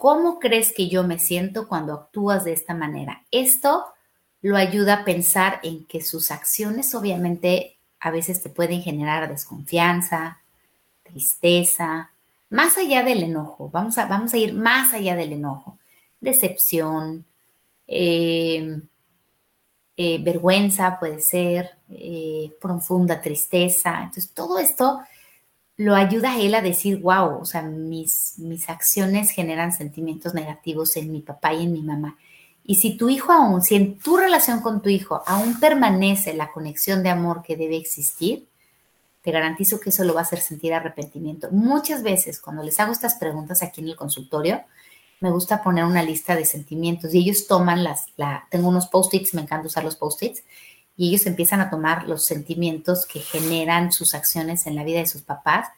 ¿Cómo 0.01 0.39
crees 0.39 0.73
que 0.73 0.89
yo 0.89 1.03
me 1.03 1.19
siento 1.19 1.67
cuando 1.67 1.93
actúas 1.93 2.43
de 2.43 2.53
esta 2.53 2.73
manera? 2.73 3.23
Esto 3.29 3.85
lo 4.41 4.57
ayuda 4.57 4.95
a 4.95 5.05
pensar 5.05 5.59
en 5.61 5.85
que 5.85 6.01
sus 6.01 6.31
acciones 6.31 6.95
obviamente 6.95 7.77
a 7.99 8.09
veces 8.09 8.41
te 8.41 8.49
pueden 8.49 8.81
generar 8.81 9.29
desconfianza, 9.29 10.39
tristeza, 11.03 12.09
más 12.49 12.79
allá 12.79 13.03
del 13.03 13.21
enojo. 13.21 13.69
Vamos 13.69 13.99
a, 13.99 14.07
vamos 14.07 14.33
a 14.33 14.37
ir 14.37 14.55
más 14.55 14.91
allá 14.91 15.15
del 15.15 15.33
enojo. 15.33 15.77
Decepción, 16.19 17.23
eh, 17.85 18.81
eh, 19.97 20.21
vergüenza 20.23 20.99
puede 20.99 21.21
ser, 21.21 21.71
eh, 21.89 22.51
profunda 22.61 23.21
tristeza. 23.21 23.99
Entonces, 24.03 24.31
todo 24.33 24.57
esto 24.59 25.01
lo 25.77 25.95
ayuda 25.95 26.33
a 26.33 26.39
él 26.39 26.55
a 26.55 26.61
decir, 26.61 26.99
wow, 26.99 27.39
o 27.41 27.45
sea, 27.45 27.61
mis, 27.61 28.35
mis 28.37 28.69
acciones 28.69 29.31
generan 29.31 29.71
sentimientos 29.71 30.33
negativos 30.33 30.95
en 30.97 31.11
mi 31.11 31.21
papá 31.21 31.53
y 31.53 31.63
en 31.63 31.73
mi 31.73 31.81
mamá. 31.81 32.17
Y 32.63 32.75
si 32.75 32.95
tu 32.95 33.09
hijo 33.09 33.31
aún, 33.31 33.61
si 33.61 33.75
en 33.75 33.97
tu 33.97 34.17
relación 34.17 34.61
con 34.61 34.81
tu 34.81 34.89
hijo 34.89 35.23
aún 35.25 35.59
permanece 35.59 36.33
la 36.33 36.51
conexión 36.51 37.01
de 37.03 37.09
amor 37.09 37.41
que 37.41 37.57
debe 37.57 37.77
existir, 37.77 38.47
te 39.23 39.31
garantizo 39.31 39.79
que 39.79 39.89
eso 39.89 40.03
lo 40.03 40.13
va 40.13 40.21
a 40.21 40.23
hacer 40.23 40.39
sentir 40.39 40.73
arrepentimiento. 40.73 41.49
Muchas 41.51 42.03
veces 42.03 42.39
cuando 42.39 42.63
les 42.63 42.79
hago 42.79 42.91
estas 42.91 43.15
preguntas 43.15 43.61
aquí 43.61 43.81
en 43.81 43.89
el 43.89 43.95
consultorio, 43.95 44.61
me 45.21 45.29
gusta 45.29 45.63
poner 45.63 45.85
una 45.85 46.03
lista 46.03 46.35
de 46.35 46.45
sentimientos 46.45 47.13
y 47.13 47.19
ellos 47.19 47.47
toman 47.47 47.83
las, 47.83 48.07
la, 48.17 48.47
tengo 48.49 48.67
unos 48.67 48.87
post-its, 48.87 49.35
me 49.35 49.41
encanta 49.41 49.67
usar 49.67 49.83
los 49.83 49.95
post-its, 49.95 50.43
y 50.97 51.09
ellos 51.09 51.25
empiezan 51.27 51.61
a 51.61 51.69
tomar 51.69 52.07
los 52.07 52.25
sentimientos 52.25 53.05
que 53.05 53.19
generan 53.19 53.91
sus 53.91 54.15
acciones 54.15 54.65
en 54.65 54.75
la 54.75 54.83
vida 54.83 54.99
de 54.99 55.05
sus 55.05 55.21
papás. 55.21 55.69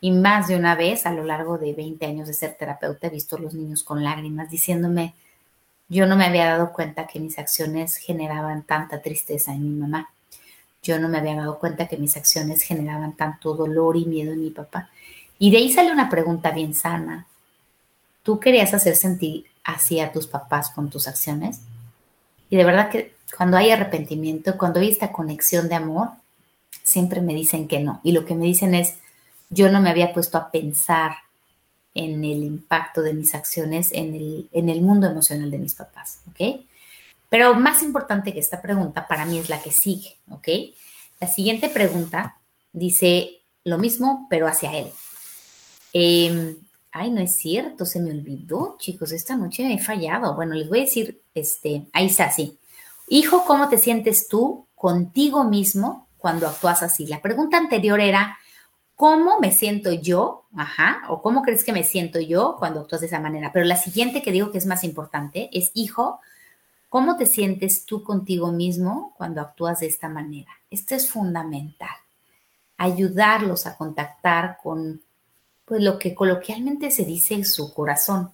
Y 0.00 0.12
más 0.12 0.48
de 0.48 0.56
una 0.56 0.74
vez 0.74 1.04
a 1.04 1.12
lo 1.12 1.24
largo 1.24 1.58
de 1.58 1.72
20 1.72 2.06
años 2.06 2.28
de 2.28 2.34
ser 2.34 2.56
terapeuta 2.58 3.08
he 3.08 3.10
visto 3.10 3.36
a 3.36 3.40
los 3.40 3.54
niños 3.54 3.82
con 3.82 4.02
lágrimas 4.02 4.50
diciéndome, 4.50 5.14
yo 5.88 6.06
no 6.06 6.16
me 6.16 6.24
había 6.24 6.46
dado 6.46 6.72
cuenta 6.72 7.06
que 7.06 7.20
mis 7.20 7.38
acciones 7.38 7.96
generaban 7.96 8.64
tanta 8.64 9.02
tristeza 9.02 9.52
en 9.52 9.62
mi 9.62 9.80
mamá. 9.80 10.10
Yo 10.82 10.98
no 10.98 11.08
me 11.08 11.18
había 11.18 11.36
dado 11.36 11.58
cuenta 11.58 11.88
que 11.88 11.96
mis 11.96 12.16
acciones 12.16 12.62
generaban 12.62 13.16
tanto 13.16 13.54
dolor 13.54 13.96
y 13.96 14.04
miedo 14.04 14.32
en 14.32 14.42
mi 14.42 14.50
papá. 14.50 14.90
Y 15.38 15.50
de 15.50 15.58
ahí 15.58 15.72
sale 15.72 15.92
una 15.92 16.08
pregunta 16.08 16.50
bien 16.50 16.74
sana. 16.74 17.26
¿Tú 18.26 18.40
querías 18.40 18.74
hacer 18.74 18.96
sentir 18.96 19.46
así 19.62 20.00
a 20.00 20.10
tus 20.10 20.26
papás 20.26 20.70
con 20.70 20.90
tus 20.90 21.06
acciones? 21.06 21.60
Y 22.50 22.56
de 22.56 22.64
verdad 22.64 22.90
que 22.90 23.14
cuando 23.36 23.56
hay 23.56 23.70
arrepentimiento, 23.70 24.58
cuando 24.58 24.80
hay 24.80 24.90
esta 24.90 25.12
conexión 25.12 25.68
de 25.68 25.76
amor, 25.76 26.08
siempre 26.82 27.20
me 27.20 27.34
dicen 27.34 27.68
que 27.68 27.78
no. 27.78 28.00
Y 28.02 28.10
lo 28.10 28.24
que 28.24 28.34
me 28.34 28.44
dicen 28.44 28.74
es, 28.74 28.94
yo 29.48 29.70
no 29.70 29.80
me 29.80 29.90
había 29.90 30.12
puesto 30.12 30.38
a 30.38 30.50
pensar 30.50 31.12
en 31.94 32.24
el 32.24 32.42
impacto 32.42 33.00
de 33.00 33.14
mis 33.14 33.32
acciones 33.32 33.92
en 33.92 34.16
el, 34.16 34.48
en 34.50 34.70
el 34.70 34.82
mundo 34.82 35.06
emocional 35.06 35.48
de 35.48 35.58
mis 35.58 35.76
papás, 35.76 36.18
¿ok? 36.28 36.66
Pero 37.28 37.54
más 37.54 37.80
importante 37.84 38.32
que 38.32 38.40
esta 38.40 38.60
pregunta 38.60 39.06
para 39.06 39.24
mí 39.24 39.38
es 39.38 39.48
la 39.48 39.62
que 39.62 39.70
sigue, 39.70 40.16
¿ok? 40.30 40.48
La 41.20 41.28
siguiente 41.28 41.68
pregunta 41.68 42.38
dice 42.72 43.40
lo 43.62 43.78
mismo, 43.78 44.26
pero 44.28 44.48
hacia 44.48 44.76
él. 44.76 44.88
Em, 45.92 46.56
ay, 46.96 47.10
no 47.10 47.20
es 47.20 47.36
cierto, 47.36 47.84
se 47.84 48.00
me 48.00 48.10
olvidó, 48.10 48.76
chicos, 48.78 49.12
esta 49.12 49.36
noche 49.36 49.70
he 49.70 49.78
fallado. 49.78 50.34
Bueno, 50.34 50.54
les 50.54 50.68
voy 50.68 50.78
a 50.78 50.84
decir, 50.84 51.20
este, 51.34 51.86
ahí 51.92 52.06
está, 52.06 52.30
sí. 52.30 52.58
Hijo, 53.08 53.44
¿cómo 53.44 53.68
te 53.68 53.76
sientes 53.76 54.28
tú 54.28 54.66
contigo 54.74 55.44
mismo 55.44 56.08
cuando 56.16 56.48
actúas 56.48 56.82
así? 56.82 57.06
La 57.06 57.20
pregunta 57.20 57.58
anterior 57.58 58.00
era, 58.00 58.38
¿cómo 58.94 59.38
me 59.40 59.52
siento 59.52 59.92
yo? 59.92 60.46
Ajá, 60.56 61.02
o 61.10 61.20
¿cómo 61.20 61.42
crees 61.42 61.64
que 61.64 61.74
me 61.74 61.84
siento 61.84 62.18
yo 62.18 62.56
cuando 62.58 62.80
actúas 62.80 63.02
de 63.02 63.08
esa 63.08 63.20
manera? 63.20 63.52
Pero 63.52 63.66
la 63.66 63.76
siguiente 63.76 64.22
que 64.22 64.32
digo 64.32 64.50
que 64.50 64.58
es 64.58 64.66
más 64.66 64.82
importante 64.82 65.50
es, 65.52 65.70
hijo, 65.74 66.20
¿cómo 66.88 67.16
te 67.16 67.26
sientes 67.26 67.84
tú 67.84 68.02
contigo 68.02 68.52
mismo 68.52 69.14
cuando 69.18 69.42
actúas 69.42 69.80
de 69.80 69.86
esta 69.86 70.08
manera? 70.08 70.50
Esto 70.70 70.94
es 70.94 71.10
fundamental. 71.10 71.94
Ayudarlos 72.78 73.66
a 73.66 73.76
contactar 73.76 74.58
con 74.62 75.02
pues, 75.66 75.82
lo 75.82 75.98
que 75.98 76.14
coloquialmente 76.14 76.90
se 76.90 77.04
dice 77.04 77.44
su 77.44 77.74
corazón. 77.74 78.30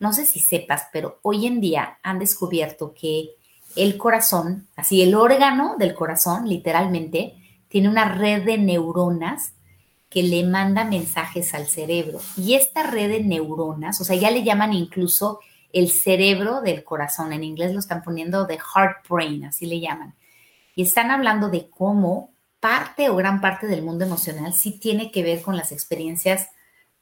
No 0.00 0.12
sé 0.12 0.26
si 0.26 0.40
sepas, 0.40 0.88
pero 0.92 1.20
hoy 1.22 1.46
en 1.46 1.60
día 1.60 1.98
han 2.02 2.18
descubierto 2.18 2.94
que 2.94 3.36
el 3.76 3.96
corazón, 3.96 4.66
así 4.74 5.02
el 5.02 5.14
órgano 5.14 5.76
del 5.78 5.94
corazón, 5.94 6.48
literalmente, 6.48 7.34
tiene 7.68 7.88
una 7.88 8.12
red 8.12 8.44
de 8.44 8.58
neuronas 8.58 9.52
que 10.08 10.24
le 10.24 10.44
manda 10.44 10.84
mensajes 10.84 11.54
al 11.54 11.66
cerebro. 11.66 12.18
Y 12.36 12.54
esta 12.54 12.82
red 12.82 13.10
de 13.10 13.22
neuronas, 13.22 14.00
o 14.00 14.04
sea, 14.04 14.16
ya 14.16 14.30
le 14.30 14.42
llaman 14.42 14.72
incluso 14.72 15.38
el 15.72 15.90
cerebro 15.90 16.62
del 16.62 16.82
corazón, 16.82 17.32
en 17.32 17.44
inglés 17.44 17.72
lo 17.72 17.78
están 17.78 18.02
poniendo 18.02 18.44
de 18.44 18.58
heart 18.58 19.08
brain, 19.08 19.44
así 19.44 19.66
le 19.66 19.78
llaman. 19.78 20.16
Y 20.74 20.82
están 20.82 21.12
hablando 21.12 21.48
de 21.48 21.68
cómo 21.70 22.32
parte 22.58 23.08
o 23.08 23.16
gran 23.16 23.40
parte 23.40 23.66
del 23.68 23.82
mundo 23.82 24.04
emocional 24.04 24.52
sí 24.52 24.72
tiene 24.72 25.12
que 25.12 25.22
ver 25.22 25.42
con 25.42 25.56
las 25.56 25.70
experiencias 25.70 26.48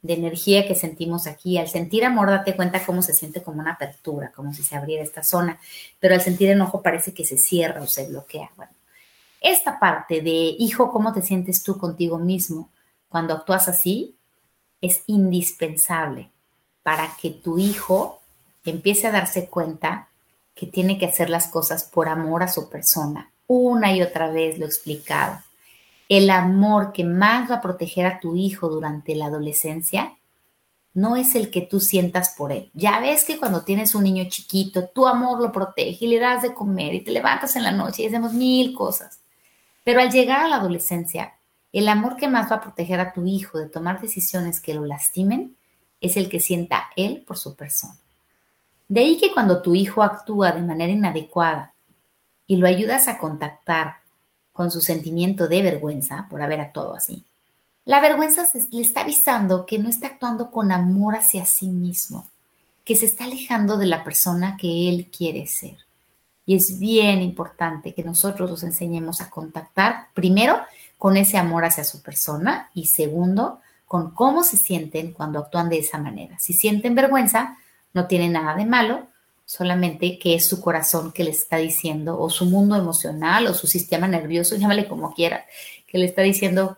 de 0.02 0.14
energía 0.14 0.66
que 0.66 0.74
sentimos 0.74 1.26
aquí. 1.26 1.58
Al 1.58 1.68
sentir 1.68 2.04
amor, 2.04 2.28
date 2.28 2.56
cuenta 2.56 2.84
cómo 2.84 3.02
se 3.02 3.14
siente 3.14 3.42
como 3.42 3.61
una 3.61 3.72
apertura, 3.72 4.32
como 4.32 4.52
si 4.52 4.62
se 4.62 4.76
abriera 4.76 5.02
esta 5.02 5.22
zona, 5.22 5.58
pero 5.98 6.14
al 6.14 6.20
sentir 6.20 6.50
enojo 6.50 6.82
parece 6.82 7.12
que 7.12 7.24
se 7.24 7.38
cierra 7.38 7.82
o 7.82 7.87
se 7.87 8.06
bloquea. 8.06 8.50
Bueno, 8.56 8.72
esta 9.40 9.78
parte 9.78 10.20
de, 10.20 10.54
hijo, 10.58 10.90
¿cómo 10.92 11.12
te 11.12 11.22
sientes 11.22 11.62
tú 11.62 11.78
contigo 11.78 12.18
mismo 12.18 12.70
cuando 13.08 13.34
actúas 13.34 13.68
así? 13.68 14.16
Es 14.80 15.02
indispensable 15.06 16.30
para 16.82 17.16
que 17.20 17.30
tu 17.30 17.58
hijo 17.58 18.20
empiece 18.64 19.06
a 19.06 19.12
darse 19.12 19.46
cuenta 19.46 20.08
que 20.54 20.66
tiene 20.66 20.98
que 20.98 21.06
hacer 21.06 21.30
las 21.30 21.48
cosas 21.48 21.84
por 21.84 22.08
amor 22.08 22.42
a 22.42 22.48
su 22.48 22.68
persona. 22.68 23.30
Una 23.46 23.94
y 23.94 24.02
otra 24.02 24.28
vez 24.30 24.58
lo 24.58 24.64
he 24.64 24.68
explicado 24.68 25.40
el 26.08 26.30
amor 26.30 26.92
que 26.92 27.04
más 27.04 27.50
va 27.50 27.56
a 27.56 27.60
proteger 27.60 28.06
a 28.06 28.20
tu 28.20 28.34
hijo 28.34 28.68
durante 28.68 29.14
la 29.14 29.26
adolescencia 29.26 30.14
no 30.94 31.16
es 31.16 31.34
el 31.34 31.50
que 31.50 31.60
tú 31.60 31.80
sientas 31.80 32.30
por 32.36 32.50
él. 32.50 32.70
Ya 32.74 32.98
ves 32.98 33.24
que 33.24 33.38
cuando 33.38 33.62
tienes 33.62 33.94
un 33.94 34.02
niño 34.02 34.24
chiquito, 34.28 34.88
tu 34.88 35.06
amor 35.06 35.40
lo 35.40 35.52
protege 35.52 36.06
y 36.06 36.08
le 36.08 36.18
das 36.18 36.42
de 36.42 36.54
comer 36.54 36.94
y 36.94 37.02
te 37.02 37.12
levantas 37.12 37.54
en 37.56 37.62
la 37.62 37.70
noche 37.70 38.02
y 38.02 38.06
hacemos 38.06 38.32
mil 38.32 38.74
cosas. 38.74 39.20
Pero 39.84 40.00
al 40.00 40.10
llegar 40.10 40.40
a 40.40 40.48
la 40.48 40.56
adolescencia, 40.56 41.34
el 41.72 41.88
amor 41.88 42.16
que 42.16 42.26
más 42.26 42.50
va 42.50 42.56
a 42.56 42.60
proteger 42.60 42.98
a 42.98 43.12
tu 43.12 43.26
hijo 43.26 43.58
de 43.58 43.68
tomar 43.68 44.00
decisiones 44.00 44.60
que 44.60 44.74
lo 44.74 44.86
lastimen 44.86 45.56
es 46.00 46.16
el 46.16 46.28
que 46.28 46.40
sienta 46.40 46.90
él 46.96 47.22
por 47.26 47.36
su 47.36 47.54
persona. 47.54 47.96
De 48.88 49.00
ahí 49.00 49.18
que 49.18 49.32
cuando 49.32 49.60
tu 49.62 49.74
hijo 49.74 50.02
actúa 50.02 50.52
de 50.52 50.62
manera 50.62 50.92
inadecuada 50.92 51.74
y 52.46 52.56
lo 52.56 52.66
ayudas 52.66 53.06
a 53.06 53.18
contactar 53.18 53.96
con 54.58 54.72
su 54.72 54.80
sentimiento 54.80 55.46
de 55.46 55.62
vergüenza 55.62 56.26
por 56.28 56.42
haber 56.42 56.60
actuado 56.60 56.92
así. 56.92 57.24
La 57.84 58.00
vergüenza 58.00 58.44
le 58.72 58.82
está 58.82 59.02
avisando 59.02 59.66
que 59.66 59.78
no 59.78 59.88
está 59.88 60.08
actuando 60.08 60.50
con 60.50 60.72
amor 60.72 61.14
hacia 61.14 61.46
sí 61.46 61.68
mismo, 61.68 62.26
que 62.84 62.96
se 62.96 63.06
está 63.06 63.26
alejando 63.26 63.76
de 63.76 63.86
la 63.86 64.02
persona 64.02 64.56
que 64.60 64.88
él 64.88 65.12
quiere 65.16 65.46
ser. 65.46 65.76
Y 66.44 66.56
es 66.56 66.80
bien 66.80 67.22
importante 67.22 67.94
que 67.94 68.02
nosotros 68.02 68.50
los 68.50 68.64
enseñemos 68.64 69.20
a 69.20 69.30
contactar 69.30 70.08
primero 70.12 70.58
con 70.98 71.16
ese 71.16 71.38
amor 71.38 71.64
hacia 71.64 71.84
su 71.84 72.02
persona 72.02 72.68
y 72.74 72.86
segundo 72.86 73.60
con 73.86 74.10
cómo 74.10 74.42
se 74.42 74.56
sienten 74.56 75.12
cuando 75.12 75.38
actúan 75.38 75.68
de 75.68 75.78
esa 75.78 75.98
manera. 75.98 76.36
Si 76.40 76.52
sienten 76.52 76.96
vergüenza, 76.96 77.58
no 77.94 78.08
tiene 78.08 78.28
nada 78.28 78.56
de 78.56 78.64
malo, 78.64 79.06
solamente 79.48 80.18
que 80.18 80.34
es 80.34 80.46
su 80.46 80.61
corazón 80.61 81.11
que 81.11 81.24
le 81.24 81.30
está 81.30 81.56
diciendo, 81.56 82.20
o 82.20 82.28
su 82.28 82.44
mundo 82.44 82.76
emocional, 82.76 83.46
o 83.46 83.54
su 83.54 83.66
sistema 83.66 84.06
nervioso, 84.06 84.56
llámale 84.58 84.87
como 84.87 85.14
quiera, 85.14 85.46
que 85.87 85.96
le 85.96 86.04
está 86.04 86.20
diciendo, 86.20 86.76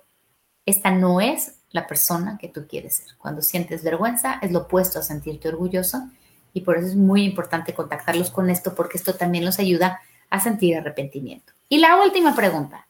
esta 0.64 0.92
no 0.92 1.20
es 1.20 1.56
la 1.72 1.88
persona 1.88 2.38
que 2.40 2.46
tú 2.46 2.68
quieres 2.68 2.94
ser. 2.94 3.16
Cuando 3.18 3.42
sientes 3.42 3.82
vergüenza, 3.82 4.38
es 4.40 4.52
lo 4.52 4.60
opuesto 4.60 5.00
a 5.00 5.02
sentirte 5.02 5.48
orgulloso, 5.48 6.08
y 6.52 6.60
por 6.60 6.76
eso 6.76 6.86
es 6.86 6.94
muy 6.94 7.24
importante 7.24 7.74
contactarlos 7.74 8.30
con 8.30 8.50
esto, 8.50 8.72
porque 8.76 8.98
esto 8.98 9.16
también 9.16 9.44
los 9.44 9.58
ayuda 9.58 10.00
a 10.30 10.38
sentir 10.38 10.76
arrepentimiento. 10.76 11.52
Y 11.68 11.78
la 11.78 11.96
última 11.96 12.36
pregunta, 12.36 12.86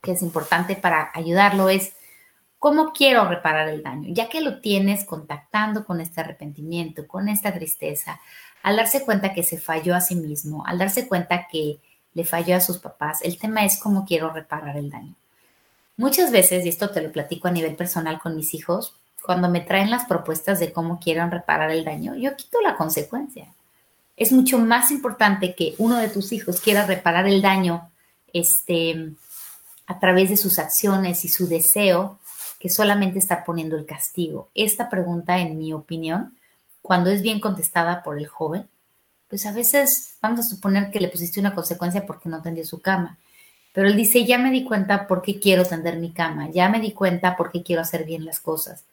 que 0.00 0.12
es 0.12 0.22
importante 0.22 0.76
para 0.76 1.10
ayudarlo, 1.12 1.68
es, 1.68 1.92
¿cómo 2.60 2.92
quiero 2.92 3.28
reparar 3.28 3.68
el 3.68 3.82
daño? 3.82 4.10
Ya 4.12 4.28
que 4.28 4.40
lo 4.40 4.60
tienes 4.60 5.04
contactando 5.04 5.84
con 5.84 6.00
este 6.00 6.20
arrepentimiento, 6.20 7.08
con 7.08 7.28
esta 7.28 7.52
tristeza, 7.52 8.20
al 8.62 8.76
darse 8.76 9.04
cuenta 9.04 9.32
que 9.32 9.42
se 9.42 9.58
falló 9.58 9.94
a 9.94 10.00
sí 10.00 10.14
mismo, 10.14 10.64
al 10.66 10.78
darse 10.78 11.06
cuenta 11.06 11.46
que 11.50 11.78
le 12.14 12.24
falló 12.24 12.56
a 12.56 12.60
sus 12.60 12.78
papás, 12.78 13.20
el 13.22 13.38
tema 13.38 13.64
es 13.64 13.78
cómo 13.78 14.04
quiero 14.04 14.30
reparar 14.30 14.76
el 14.76 14.90
daño. 14.90 15.14
Muchas 15.96 16.30
veces, 16.30 16.64
y 16.64 16.68
esto 16.68 16.90
te 16.90 17.02
lo 17.02 17.10
platico 17.10 17.48
a 17.48 17.52
nivel 17.52 17.74
personal 17.74 18.20
con 18.20 18.36
mis 18.36 18.54
hijos, 18.54 18.94
cuando 19.22 19.48
me 19.48 19.60
traen 19.60 19.90
las 19.90 20.06
propuestas 20.06 20.60
de 20.60 20.72
cómo 20.72 21.00
quieren 21.00 21.30
reparar 21.30 21.70
el 21.70 21.84
daño, 21.84 22.14
yo 22.14 22.36
quito 22.36 22.60
la 22.60 22.76
consecuencia. 22.76 23.46
Es 24.16 24.32
mucho 24.32 24.58
más 24.58 24.90
importante 24.90 25.54
que 25.54 25.74
uno 25.78 25.96
de 25.96 26.08
tus 26.08 26.32
hijos 26.32 26.60
quiera 26.60 26.86
reparar 26.86 27.26
el 27.26 27.42
daño 27.42 27.90
este, 28.32 29.12
a 29.86 29.98
través 29.98 30.30
de 30.30 30.36
sus 30.36 30.58
acciones 30.58 31.24
y 31.24 31.28
su 31.28 31.48
deseo 31.48 32.18
que 32.58 32.68
solamente 32.68 33.18
estar 33.18 33.44
poniendo 33.44 33.76
el 33.76 33.86
castigo. 33.86 34.48
Esta 34.54 34.88
pregunta, 34.88 35.38
en 35.38 35.58
mi 35.58 35.72
opinión, 35.72 36.37
cuando 36.88 37.10
es 37.10 37.20
bien 37.20 37.38
contestada 37.38 38.02
por 38.02 38.18
el 38.18 38.26
joven, 38.26 38.66
pues 39.28 39.44
a 39.44 39.52
veces 39.52 40.16
vamos 40.22 40.40
a 40.40 40.42
suponer 40.42 40.90
que 40.90 41.00
le 41.00 41.08
pusiste 41.08 41.38
una 41.38 41.54
consecuencia 41.54 42.06
porque 42.06 42.30
no 42.30 42.40
tendió 42.40 42.64
su 42.64 42.80
cama. 42.80 43.18
Pero 43.74 43.88
él 43.88 43.94
dice, 43.94 44.24
ya 44.24 44.38
me 44.38 44.50
di 44.50 44.64
cuenta 44.64 45.06
por 45.06 45.20
qué 45.20 45.38
quiero 45.38 45.66
tender 45.66 45.98
mi 45.98 46.12
cama, 46.12 46.48
ya 46.50 46.70
me 46.70 46.80
di 46.80 46.92
cuenta 46.92 47.36
por 47.36 47.52
qué 47.52 47.62
quiero 47.62 47.82
hacer 47.82 48.06
bien 48.06 48.24
las 48.24 48.40
cosas. 48.40 48.84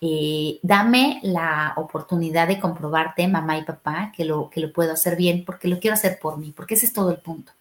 Eh, 0.00 0.58
dame 0.62 1.20
la 1.24 1.74
oportunidad 1.76 2.48
de 2.48 2.58
comprobarte, 2.58 3.28
mamá 3.28 3.58
y 3.58 3.64
papá, 3.64 4.12
que 4.16 4.24
lo, 4.24 4.48
que 4.48 4.60
lo 4.60 4.72
puedo 4.72 4.94
hacer 4.94 5.14
bien 5.14 5.44
porque 5.44 5.68
lo 5.68 5.78
quiero 5.78 5.92
hacer 5.92 6.18
por 6.18 6.38
mí, 6.38 6.54
porque 6.56 6.72
ese 6.72 6.86
es 6.86 6.94
todo 6.94 7.10
el 7.10 7.18
punto. 7.18 7.52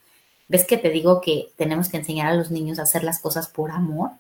¿Ves 0.48 0.66
que 0.66 0.78
te 0.78 0.90
digo 0.90 1.20
que 1.20 1.52
tenemos 1.58 1.90
que 1.90 1.98
enseñar 1.98 2.28
a 2.28 2.36
los 2.36 2.50
niños 2.50 2.80
a 2.80 2.84
hacer 2.84 3.04
las 3.04 3.20
cosas 3.20 3.50
por 3.50 3.72
amor? 3.72 4.12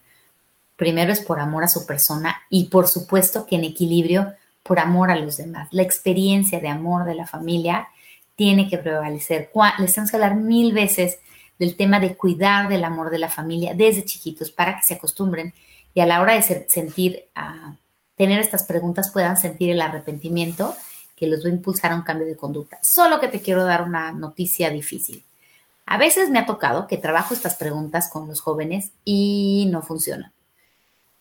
Primero 0.75 1.13
es 1.13 1.21
por 1.21 1.39
amor 1.39 1.63
a 1.63 1.69
su 1.69 1.85
persona 1.85 2.41
y 2.49 2.65
por 2.65 2.89
supuesto 2.89 3.45
que 3.45 3.55
en 3.55 3.63
equilibrio 3.63 4.33
por 4.65 4.79
amor 4.79 5.11
a 5.11 5.15
los 5.15 5.37
demás. 5.37 5.67
La 5.69 5.83
experiencia 5.83 6.59
de 6.59 6.67
amor 6.67 7.05
de 7.05 7.13
la 7.13 7.27
familia 7.27 7.87
tiene 8.35 8.67
que 8.67 8.79
prevalecer. 8.79 9.51
Les 9.77 9.93
tenemos 9.93 10.11
que 10.11 10.35
mil 10.41 10.73
veces 10.73 11.19
del 11.59 11.75
tema 11.75 11.99
de 11.99 12.15
cuidar 12.15 12.67
del 12.67 12.83
amor 12.83 13.11
de 13.11 13.19
la 13.19 13.29
familia 13.29 13.75
desde 13.75 14.03
chiquitos 14.03 14.49
para 14.49 14.75
que 14.75 14.83
se 14.83 14.95
acostumbren 14.95 15.53
y 15.93 16.01
a 16.01 16.07
la 16.07 16.19
hora 16.19 16.33
de 16.33 16.65
sentir, 16.67 17.25
a 17.35 17.75
tener 18.15 18.39
estas 18.39 18.63
preguntas 18.63 19.11
puedan 19.11 19.37
sentir 19.37 19.69
el 19.69 19.81
arrepentimiento 19.81 20.75
que 21.15 21.27
los 21.27 21.45
va 21.45 21.49
a 21.49 21.53
impulsar 21.53 21.91
a 21.91 21.95
un 21.95 22.01
cambio 22.01 22.25
de 22.25 22.35
conducta. 22.35 22.79
Solo 22.81 23.19
que 23.19 23.27
te 23.27 23.41
quiero 23.41 23.63
dar 23.65 23.83
una 23.83 24.11
noticia 24.13 24.71
difícil. 24.71 25.23
A 25.85 25.99
veces 25.99 26.31
me 26.31 26.39
ha 26.39 26.47
tocado 26.47 26.87
que 26.87 26.97
trabajo 26.97 27.35
estas 27.35 27.55
preguntas 27.55 28.09
con 28.09 28.27
los 28.27 28.41
jóvenes 28.41 28.91
y 29.05 29.67
no 29.69 29.83
funcionan. 29.83 30.33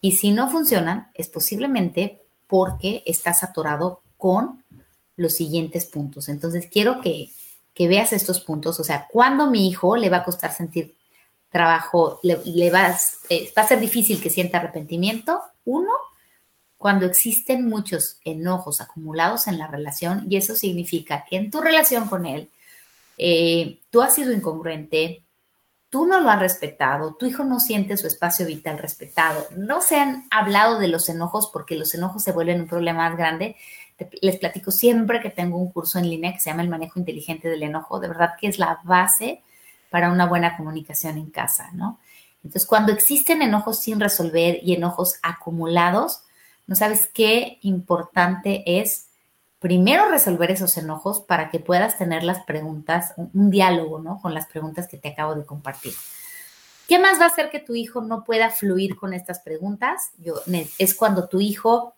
Y 0.01 0.13
si 0.13 0.31
no 0.33 0.49
funcionan, 0.49 1.11
es 1.13 1.29
posiblemente 1.29 2.24
porque 2.47 3.03
estás 3.07 3.43
atorado 3.43 4.03
con 4.17 4.65
los 5.17 5.35
siguientes 5.35 5.87
puntos. 5.87 6.29
Entonces, 6.29 6.69
quiero 6.71 7.01
que, 7.01 7.31
veas 7.79 8.13
estos 8.13 8.41
puntos. 8.41 8.79
O 8.81 8.85
sea, 8.85 9.07
cuando 9.11 9.51
mi 9.51 9.69
hijo 9.69 9.97
le 9.97 10.11
va 10.11 10.19
a 10.19 10.25
costar 10.25 10.53
sentir 10.53 10.95
trabajo, 11.51 12.21
le, 12.23 12.71
va, 12.71 12.97
eh, 13.29 13.53
va 13.57 13.63
a 13.63 13.67
ser 13.67 13.81
difícil 13.81 14.21
que 14.21 14.31
sienta 14.31 14.59
arrepentimiento. 14.59 15.41
Uno, 15.65 15.91
cuando 16.77 17.07
existen 17.07 17.69
muchos 17.69 18.19
enojos 18.25 18.81
acumulados 18.81 19.47
en 19.47 19.59
la 19.59 19.67
relación 19.67 20.27
y 20.29 20.37
eso 20.37 20.55
significa 20.55 21.25
que 21.29 21.37
en 21.37 21.51
tu 21.51 21.61
relación 21.61 22.09
con 22.09 22.27
él, 22.27 22.51
eh, 23.17 23.79
tú 23.91 24.03
has 24.03 24.15
sido 24.15 24.33
incongruente, 24.33 25.24
tú 25.95 26.07
no 26.07 26.21
lo 26.21 26.29
has 26.29 26.41
respetado, 26.41 27.15
tu 27.15 27.25
hijo 27.25 27.45
no 27.45 27.61
siente 27.61 27.97
su 27.97 28.09
espacio 28.09 28.45
vital 28.47 28.79
respetado, 28.79 29.47
no 29.57 29.81
se 29.81 29.95
han 29.95 30.27
hablado 30.29 30.81
de 30.81 30.89
los 30.89 31.09
enojos 31.09 31.49
porque 31.53 31.77
los 31.77 31.95
enojos 31.95 32.25
se 32.25 32.33
vuelven 32.33 32.63
un 32.63 32.67
problema 32.67 33.09
más 33.09 33.17
grande. 33.17 33.55
Les 34.21 34.37
platico 34.37 34.73
siempre 34.73 35.21
que 35.21 35.31
tengo 35.31 35.57
un 35.57 35.71
curso 35.71 36.01
en 36.01 36.11
línea 36.11 36.33
que 36.33 36.41
se 36.41 36.51
llama 36.51 36.65
el 36.65 36.69
manejo 36.69 36.99
inteligente 36.99 37.47
del 37.47 37.63
enojo, 37.63 38.01
de 38.01 38.09
verdad 38.09 38.31
que 38.41 38.49
es 38.49 38.59
la 38.59 38.81
base 38.83 39.45
para 39.89 40.11
una 40.11 40.27
buena 40.27 40.57
comunicación 40.57 41.17
en 41.17 41.31
casa, 41.31 41.71
¿no? 41.75 42.01
Entonces, 42.43 42.67
cuando 42.67 42.91
existen 42.91 43.41
enojos 43.41 43.79
sin 43.79 44.01
resolver 44.01 44.59
y 44.65 44.75
enojos 44.75 45.21
acumulados, 45.23 46.23
no 46.67 46.75
sabes 46.75 47.09
qué 47.15 47.61
importante 47.63 48.65
es 48.81 49.11
primero 49.65 50.11
resolver 50.11 50.51
esos 50.51 50.77
enojos 50.77 51.23
para 51.23 51.49
que 51.49 51.59
puedas 51.59 51.97
tener 51.97 52.23
las 52.23 52.45
preguntas, 52.45 53.15
un, 53.17 53.49
diálogo, 53.49 53.99
¿no? 53.99 54.21
Con 54.21 54.35
las 54.35 54.45
preguntas 54.45 54.87
que 54.87 54.99
te 54.99 55.09
acabo 55.09 55.35
de 55.35 55.47
compartir. 55.47 55.95
¿Qué 56.87 56.99
más 56.99 57.19
va 57.19 57.25
a 57.25 57.29
hacer 57.29 57.49
que 57.49 57.61
tu 57.61 57.75
hijo 57.75 58.03
no 58.03 58.25
pueda 58.25 58.51
fluir 58.51 58.95
con 58.95 59.15
estas 59.15 59.41
preguntas? 59.41 60.11
Yo, 60.19 60.35
es 60.79 60.95
cuando 60.95 61.29
tu 61.29 61.41
hijo 61.41 61.95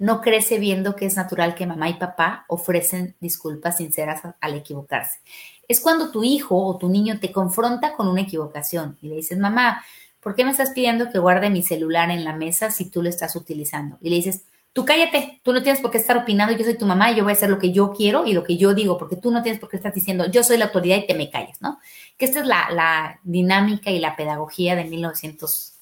no 0.00 0.20
crece 0.20 0.58
viendo 0.58 0.96
que 0.96 1.06
es 1.06 1.14
natural 1.14 1.54
que 1.54 1.68
mamá 1.68 1.88
y 1.88 1.94
papá 1.94 2.46
ofrecen 2.48 3.14
disculpas 3.20 3.76
sinceras 3.76 4.22
al 4.40 4.54
equivocarse. 4.54 5.20
Es 5.68 5.78
cuando 5.78 6.10
tu 6.10 6.24
hijo 6.24 6.56
o 6.56 6.78
tu 6.78 6.88
niño 6.88 7.20
te 7.20 7.30
confronta 7.30 7.92
con 7.92 8.08
una 8.08 8.22
equivocación 8.22 8.98
y 9.00 9.06
le 9.06 9.14
dices, 9.14 9.38
mamá, 9.38 9.84
¿por 10.18 10.34
qué 10.34 10.44
me 10.44 10.50
estás 10.50 10.70
pidiendo 10.70 11.12
que 11.12 11.20
guarde 11.20 11.48
mi 11.48 11.62
celular 11.62 12.10
en 12.10 12.24
la 12.24 12.34
mesa 12.34 12.72
si 12.72 12.90
tú 12.90 13.04
lo 13.04 13.08
estás 13.08 13.36
utilizando? 13.36 13.98
Y 14.00 14.10
le 14.10 14.16
dices, 14.16 14.42
tú 14.76 14.84
cállate, 14.84 15.40
tú 15.42 15.54
no 15.54 15.62
tienes 15.62 15.80
por 15.80 15.90
qué 15.90 15.96
estar 15.96 16.18
opinando, 16.18 16.54
yo 16.54 16.62
soy 16.62 16.76
tu 16.76 16.84
mamá 16.84 17.10
y 17.10 17.14
yo 17.14 17.22
voy 17.22 17.32
a 17.32 17.32
hacer 17.32 17.48
lo 17.48 17.58
que 17.58 17.72
yo 17.72 17.94
quiero 17.94 18.26
y 18.26 18.34
lo 18.34 18.44
que 18.44 18.58
yo 18.58 18.74
digo, 18.74 18.98
porque 18.98 19.16
tú 19.16 19.30
no 19.30 19.42
tienes 19.42 19.58
por 19.58 19.70
qué 19.70 19.78
estar 19.78 19.90
diciendo, 19.90 20.30
yo 20.30 20.44
soy 20.44 20.58
la 20.58 20.66
autoridad 20.66 20.98
y 20.98 21.06
te 21.06 21.14
me 21.14 21.30
calles, 21.30 21.62
¿no? 21.62 21.80
Que 22.18 22.26
esta 22.26 22.40
es 22.40 22.46
la, 22.46 22.68
la 22.70 23.18
dinámica 23.22 23.90
y 23.90 23.98
la 23.98 24.16
pedagogía 24.16 24.76
de 24.76 24.84
1900 24.84 25.78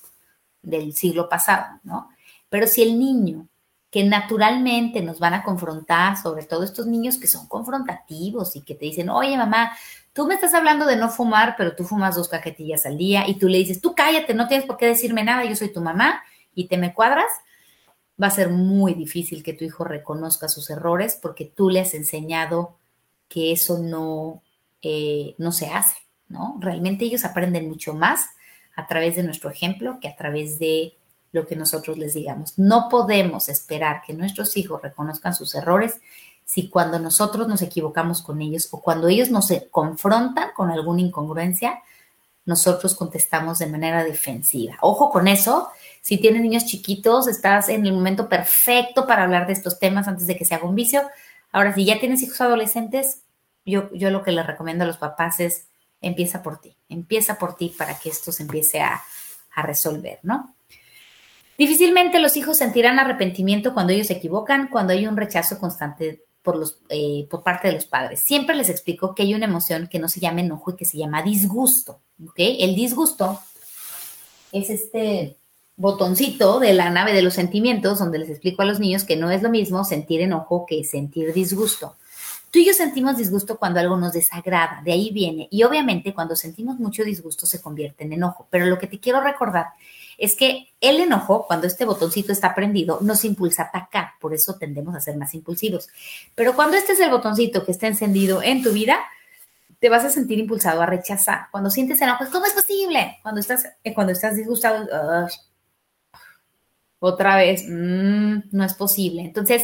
del 0.62 0.94
siglo 0.94 1.28
pasado, 1.28 1.80
¿no? 1.82 2.08
Pero 2.48 2.68
si 2.68 2.82
el 2.82 2.96
niño 2.96 3.48
que 3.90 4.04
naturalmente 4.04 5.02
nos 5.02 5.18
van 5.18 5.34
a 5.34 5.42
confrontar, 5.42 6.16
sobre 6.16 6.44
todo 6.44 6.62
estos 6.62 6.86
niños 6.86 7.18
que 7.18 7.26
son 7.26 7.48
confrontativos 7.48 8.54
y 8.54 8.60
que 8.60 8.76
te 8.76 8.84
dicen, 8.84 9.08
oye 9.08 9.36
mamá, 9.36 9.72
tú 10.12 10.24
me 10.28 10.34
estás 10.34 10.54
hablando 10.54 10.86
de 10.86 10.94
no 10.94 11.08
fumar, 11.08 11.56
pero 11.58 11.74
tú 11.74 11.82
fumas 11.82 12.14
dos 12.14 12.28
cajetillas 12.28 12.86
al 12.86 12.96
día 12.96 13.26
y 13.26 13.40
tú 13.40 13.48
le 13.48 13.58
dices, 13.58 13.80
tú 13.80 13.92
cállate, 13.96 14.34
no 14.34 14.46
tienes 14.46 14.66
por 14.68 14.76
qué 14.76 14.86
decirme 14.86 15.24
nada, 15.24 15.44
yo 15.44 15.56
soy 15.56 15.72
tu 15.72 15.80
mamá 15.80 16.22
y 16.54 16.68
te 16.68 16.78
me 16.78 16.94
cuadras, 16.94 17.26
va 18.22 18.28
a 18.28 18.30
ser 18.30 18.50
muy 18.50 18.94
difícil 18.94 19.42
que 19.42 19.52
tu 19.52 19.64
hijo 19.64 19.84
reconozca 19.84 20.48
sus 20.48 20.70
errores 20.70 21.18
porque 21.20 21.44
tú 21.44 21.70
le 21.70 21.80
has 21.80 21.94
enseñado 21.94 22.76
que 23.28 23.52
eso 23.52 23.78
no, 23.78 24.42
eh, 24.82 25.34
no 25.38 25.52
se 25.52 25.66
hace, 25.66 25.96
¿no? 26.28 26.56
Realmente 26.60 27.04
ellos 27.04 27.24
aprenden 27.24 27.68
mucho 27.68 27.94
más 27.94 28.26
a 28.76 28.86
través 28.86 29.16
de 29.16 29.22
nuestro 29.22 29.50
ejemplo 29.50 29.98
que 30.00 30.08
a 30.08 30.16
través 30.16 30.58
de 30.58 30.94
lo 31.32 31.46
que 31.46 31.56
nosotros 31.56 31.98
les 31.98 32.14
digamos. 32.14 32.58
No 32.58 32.88
podemos 32.88 33.48
esperar 33.48 34.02
que 34.06 34.14
nuestros 34.14 34.56
hijos 34.56 34.80
reconozcan 34.82 35.34
sus 35.34 35.54
errores 35.54 36.00
si 36.44 36.68
cuando 36.68 36.98
nosotros 36.98 37.48
nos 37.48 37.62
equivocamos 37.62 38.22
con 38.22 38.40
ellos 38.40 38.68
o 38.70 38.80
cuando 38.80 39.08
ellos 39.08 39.30
nos 39.30 39.52
confrontan 39.70 40.50
con 40.54 40.70
alguna 40.70 41.00
incongruencia, 41.00 41.82
nosotros 42.46 42.94
contestamos 42.94 43.58
de 43.58 43.66
manera 43.66 44.04
defensiva. 44.04 44.76
Ojo 44.80 45.10
con 45.10 45.28
eso, 45.28 45.68
si 46.02 46.18
tienes 46.18 46.42
niños 46.42 46.66
chiquitos, 46.66 47.26
estás 47.26 47.68
en 47.68 47.86
el 47.86 47.92
momento 47.92 48.28
perfecto 48.28 49.06
para 49.06 49.24
hablar 49.24 49.46
de 49.46 49.54
estos 49.54 49.78
temas 49.78 50.08
antes 50.08 50.26
de 50.26 50.36
que 50.36 50.44
se 50.44 50.54
haga 50.54 50.68
un 50.68 50.74
vicio. 50.74 51.02
Ahora, 51.52 51.74
si 51.74 51.84
ya 51.84 52.00
tienes 52.00 52.22
hijos 52.22 52.40
adolescentes, 52.40 53.22
yo, 53.64 53.90
yo 53.92 54.10
lo 54.10 54.22
que 54.22 54.32
les 54.32 54.46
recomiendo 54.46 54.84
a 54.84 54.86
los 54.86 54.98
papás 54.98 55.40
es 55.40 55.68
empieza 56.00 56.42
por 56.42 56.60
ti, 56.60 56.76
empieza 56.88 57.38
por 57.38 57.56
ti 57.56 57.74
para 57.76 57.98
que 57.98 58.10
esto 58.10 58.30
se 58.30 58.42
empiece 58.42 58.80
a, 58.80 59.02
a 59.54 59.62
resolver, 59.62 60.18
¿no? 60.22 60.54
Difícilmente 61.56 62.18
los 62.18 62.36
hijos 62.36 62.58
sentirán 62.58 62.98
arrepentimiento 62.98 63.72
cuando 63.72 63.92
ellos 63.92 64.08
se 64.08 64.14
equivocan, 64.14 64.68
cuando 64.68 64.92
hay 64.92 65.06
un 65.06 65.16
rechazo 65.16 65.58
constante 65.58 66.24
por, 66.42 66.56
los, 66.56 66.80
eh, 66.88 67.26
por 67.30 67.42
parte 67.42 67.68
de 67.68 67.74
los 67.74 67.86
padres. 67.86 68.20
Siempre 68.20 68.54
les 68.56 68.68
explico 68.68 69.14
que 69.14 69.22
hay 69.22 69.34
una 69.34 69.46
emoción 69.46 69.88
que 69.88 69.98
no 69.98 70.08
se 70.08 70.20
llama 70.20 70.40
enojo 70.40 70.72
y 70.72 70.76
que 70.76 70.84
se 70.84 70.98
llama 70.98 71.22
disgusto. 71.22 72.00
¿Okay? 72.28 72.62
El 72.62 72.74
disgusto 72.74 73.40
es 74.52 74.70
este 74.70 75.36
botoncito 75.76 76.60
de 76.60 76.72
la 76.72 76.90
nave 76.90 77.12
de 77.12 77.22
los 77.22 77.34
sentimientos 77.34 77.98
donde 77.98 78.18
les 78.18 78.30
explico 78.30 78.62
a 78.62 78.64
los 78.64 78.78
niños 78.78 79.04
que 79.04 79.16
no 79.16 79.30
es 79.30 79.42
lo 79.42 79.50
mismo 79.50 79.84
sentir 79.84 80.20
enojo 80.20 80.66
que 80.66 80.84
sentir 80.84 81.32
disgusto. 81.32 81.96
Tú 82.50 82.60
y 82.60 82.66
yo 82.66 82.72
sentimos 82.72 83.16
disgusto 83.16 83.58
cuando 83.58 83.80
algo 83.80 83.96
nos 83.96 84.12
desagrada, 84.12 84.80
de 84.84 84.92
ahí 84.92 85.10
viene. 85.10 85.48
Y 85.50 85.64
obviamente 85.64 86.14
cuando 86.14 86.36
sentimos 86.36 86.78
mucho 86.78 87.02
disgusto 87.02 87.46
se 87.46 87.60
convierte 87.60 88.04
en 88.04 88.12
enojo. 88.12 88.46
Pero 88.48 88.66
lo 88.66 88.78
que 88.78 88.86
te 88.86 89.00
quiero 89.00 89.20
recordar 89.20 89.66
es 90.18 90.36
que 90.36 90.68
el 90.80 91.00
enojo, 91.00 91.48
cuando 91.48 91.66
este 91.66 91.84
botoncito 91.84 92.30
está 92.30 92.54
prendido, 92.54 92.98
nos 93.00 93.24
impulsa 93.24 93.64
a 93.64 93.66
atacar. 93.66 94.10
Por 94.20 94.34
eso 94.34 94.54
tendemos 94.54 94.94
a 94.94 95.00
ser 95.00 95.16
más 95.16 95.34
impulsivos. 95.34 95.88
Pero 96.36 96.54
cuando 96.54 96.76
este 96.76 96.92
es 96.92 97.00
el 97.00 97.10
botoncito 97.10 97.64
que 97.64 97.72
está 97.72 97.88
encendido 97.88 98.40
en 98.40 98.62
tu 98.62 98.70
vida, 98.70 99.00
te 99.84 99.90
vas 99.90 100.02
a 100.02 100.08
sentir 100.08 100.38
impulsado 100.38 100.80
a 100.80 100.86
rechazar. 100.86 101.48
Cuando 101.50 101.68
sientes 101.68 102.00
enojo, 102.00 102.24
¿cómo 102.32 102.46
es 102.46 102.54
posible? 102.54 103.18
Cuando 103.22 103.42
estás, 103.42 103.66
eh, 103.84 103.92
cuando 103.92 104.14
estás 104.14 104.34
disgustado, 104.34 104.88
otra 107.00 107.36
vez, 107.36 107.66
mm, 107.68 108.48
no 108.50 108.64
es 108.64 108.72
posible. 108.72 109.20
Entonces, 109.20 109.62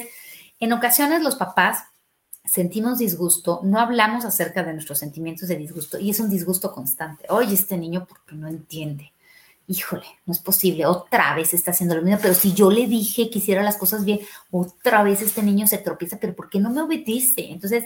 en 0.59 0.75
ocasiones 0.75 1.23
los 1.23 1.37
papás 1.37 1.85
sentimos 2.45 2.99
disgusto, 2.99 3.61
no 3.65 3.81
hablamos 3.81 4.27
acerca 4.27 4.63
de 4.63 4.75
nuestros 4.75 4.99
sentimientos 4.99 5.49
de 5.49 5.57
disgusto 5.57 5.99
y 5.99 6.11
es 6.11 6.21
un 6.21 6.29
disgusto 6.29 6.71
constante. 6.71 7.25
Oye, 7.31 7.55
este 7.55 7.79
niño 7.79 8.07
porque 8.07 8.35
no 8.35 8.47
entiende. 8.47 9.15
Híjole, 9.69 10.05
no 10.27 10.35
es 10.35 10.39
posible, 10.41 10.85
otra 10.85 11.35
vez 11.35 11.55
está 11.55 11.71
haciendo 11.71 11.97
lo 11.97 12.03
mismo, 12.03 12.19
pero 12.21 12.35
si 12.35 12.53
yo 12.53 12.71
le 12.71 12.87
dije 12.87 13.31
que 13.31 13.39
hiciera 13.39 13.63
las 13.63 13.79
cosas 13.79 14.05
bien, 14.05 14.21
otra 14.51 15.03
vez 15.03 15.23
este 15.23 15.43
niño 15.43 15.67
se 15.67 15.79
tropieza, 15.79 16.19
pero 16.21 16.37
¿por 16.37 16.51
qué 16.51 16.59
no 16.59 16.69
me 16.69 16.83
obedece? 16.83 17.51
Entonces, 17.51 17.85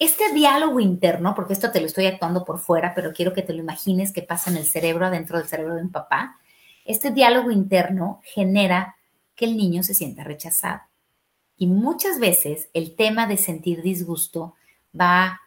este 0.00 0.32
diálogo 0.32 0.80
interno, 0.80 1.34
porque 1.34 1.52
esto 1.52 1.70
te 1.70 1.78
lo 1.78 1.86
estoy 1.86 2.06
actuando 2.06 2.42
por 2.44 2.58
fuera, 2.58 2.94
pero 2.94 3.12
quiero 3.12 3.34
que 3.34 3.42
te 3.42 3.52
lo 3.52 3.60
imagines 3.60 4.12
que 4.12 4.22
pasa 4.22 4.50
en 4.50 4.56
el 4.56 4.64
cerebro, 4.64 5.04
adentro 5.04 5.38
del 5.38 5.46
cerebro 5.46 5.74
de 5.74 5.82
un 5.82 5.92
papá, 5.92 6.38
este 6.86 7.10
diálogo 7.10 7.50
interno 7.50 8.22
genera 8.24 8.96
que 9.36 9.44
el 9.44 9.58
niño 9.58 9.82
se 9.82 9.92
sienta 9.92 10.24
rechazado. 10.24 10.80
Y 11.58 11.66
muchas 11.66 12.18
veces 12.18 12.70
el 12.72 12.96
tema 12.96 13.26
de 13.26 13.36
sentir 13.36 13.82
disgusto 13.82 14.54
va 14.98 15.38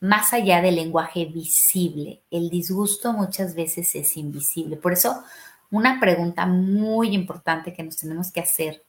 más 0.00 0.32
allá 0.32 0.62
del 0.62 0.76
lenguaje 0.76 1.26
visible. 1.26 2.22
El 2.30 2.48
disgusto 2.48 3.12
muchas 3.12 3.54
veces 3.54 3.94
es 3.94 4.16
invisible. 4.16 4.76
Por 4.76 4.94
eso, 4.94 5.22
una 5.70 6.00
pregunta 6.00 6.46
muy 6.46 7.14
importante 7.14 7.74
que 7.74 7.82
nos 7.82 7.98
tenemos 7.98 8.32
que 8.32 8.40
hacer 8.40 8.82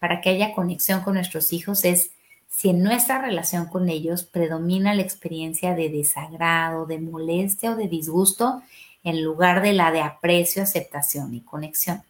para 0.00 0.20
que 0.20 0.30
haya 0.30 0.54
conexión 0.54 1.02
con 1.02 1.14
nuestros 1.14 1.52
hijos 1.52 1.84
es 1.84 2.10
si 2.50 2.70
en 2.70 2.82
nuestra 2.82 3.22
relación 3.22 3.66
con 3.66 3.88
ellos 3.88 4.24
predomina 4.24 4.92
la 4.92 5.02
experiencia 5.02 5.74
de 5.74 5.88
desagrado, 5.88 6.84
de 6.84 6.98
molestia 6.98 7.70
o 7.70 7.76
de 7.76 7.88
disgusto 7.88 8.62
en 9.04 9.22
lugar 9.22 9.62
de 9.62 9.72
la 9.72 9.92
de 9.92 10.02
aprecio, 10.02 10.62
aceptación 10.62 11.32
y 11.32 11.40
conexión. 11.40 12.02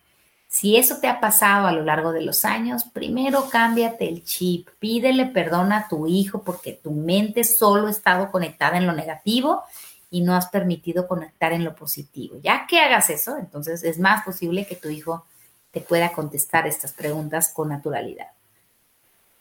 Si 0.49 0.77
eso 0.77 0.99
te 0.99 1.07
ha 1.07 1.21
pasado 1.21 1.69
a 1.69 1.73
lo 1.73 1.85
largo 1.85 2.11
de 2.11 2.23
los 2.23 2.45
años, 2.45 2.83
primero 2.83 3.49
cámbiate 3.51 4.09
el 4.09 4.25
chip, 4.25 4.69
pídele 4.81 5.27
perdón 5.27 5.73
a 5.73 5.87
tu 5.87 6.09
hijo 6.09 6.43
porque 6.43 6.73
tu 6.73 6.91
mente 6.91 7.45
solo 7.45 7.87
ha 7.87 7.91
estado 7.91 8.33
conectada 8.33 8.77
en 8.77 8.87
lo 8.87 8.93
negativo 8.93 9.63
y 10.11 10.23
no 10.23 10.35
has 10.35 10.49
permitido 10.49 11.07
conectar 11.07 11.53
en 11.53 11.63
lo 11.65 11.77
positivo. 11.77 12.37
Ya 12.43 12.67
que 12.67 12.81
hagas 12.81 13.11
eso, 13.11 13.37
entonces 13.37 13.85
es 13.85 14.01
más 14.01 14.25
posible 14.25 14.67
que 14.67 14.75
tu 14.75 14.89
hijo 14.89 15.25
te 15.71 15.81
pueda 15.81 16.11
contestar 16.11 16.67
estas 16.67 16.93
preguntas 16.93 17.53
con 17.55 17.69
naturalidad. 17.69 18.27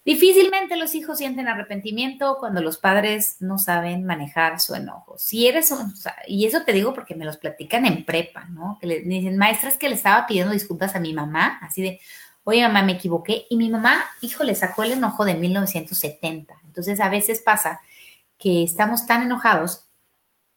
Difícilmente 0.02 0.76
los 0.76 0.94
hijos 0.94 1.18
sienten 1.18 1.46
arrepentimiento 1.46 2.38
cuando 2.40 2.62
los 2.62 2.78
padres 2.78 3.36
no 3.40 3.58
saben 3.58 4.04
manejar 4.04 4.58
su 4.58 4.74
enojo. 4.74 5.18
Si 5.18 5.46
eres 5.46 5.70
un, 5.70 5.92
y 6.26 6.46
eso 6.46 6.62
te 6.62 6.72
digo 6.72 6.94
porque 6.94 7.14
me 7.14 7.26
los 7.26 7.36
platican 7.36 7.84
en 7.84 8.06
prepa, 8.06 8.46
¿no? 8.46 8.78
Que 8.80 8.86
le, 8.86 9.00
dicen, 9.00 9.36
maestras 9.36 9.76
que 9.76 9.90
le 9.90 9.96
estaba 9.96 10.26
pidiendo 10.26 10.54
disculpas 10.54 10.96
a 10.96 11.00
mi 11.00 11.12
mamá, 11.12 11.58
así 11.60 11.82
de, 11.82 12.00
oye 12.44 12.62
mamá, 12.62 12.82
me 12.82 12.92
equivoqué. 12.92 13.46
Y 13.50 13.56
mi 13.56 13.68
mamá, 13.68 14.02
hijo, 14.22 14.42
le 14.42 14.54
sacó 14.54 14.84
el 14.84 14.92
enojo 14.92 15.26
de 15.26 15.34
1970. 15.34 16.54
Entonces 16.64 16.98
a 16.98 17.10
veces 17.10 17.40
pasa 17.40 17.82
que 18.38 18.62
estamos 18.62 19.06
tan 19.06 19.22
enojados 19.22 19.84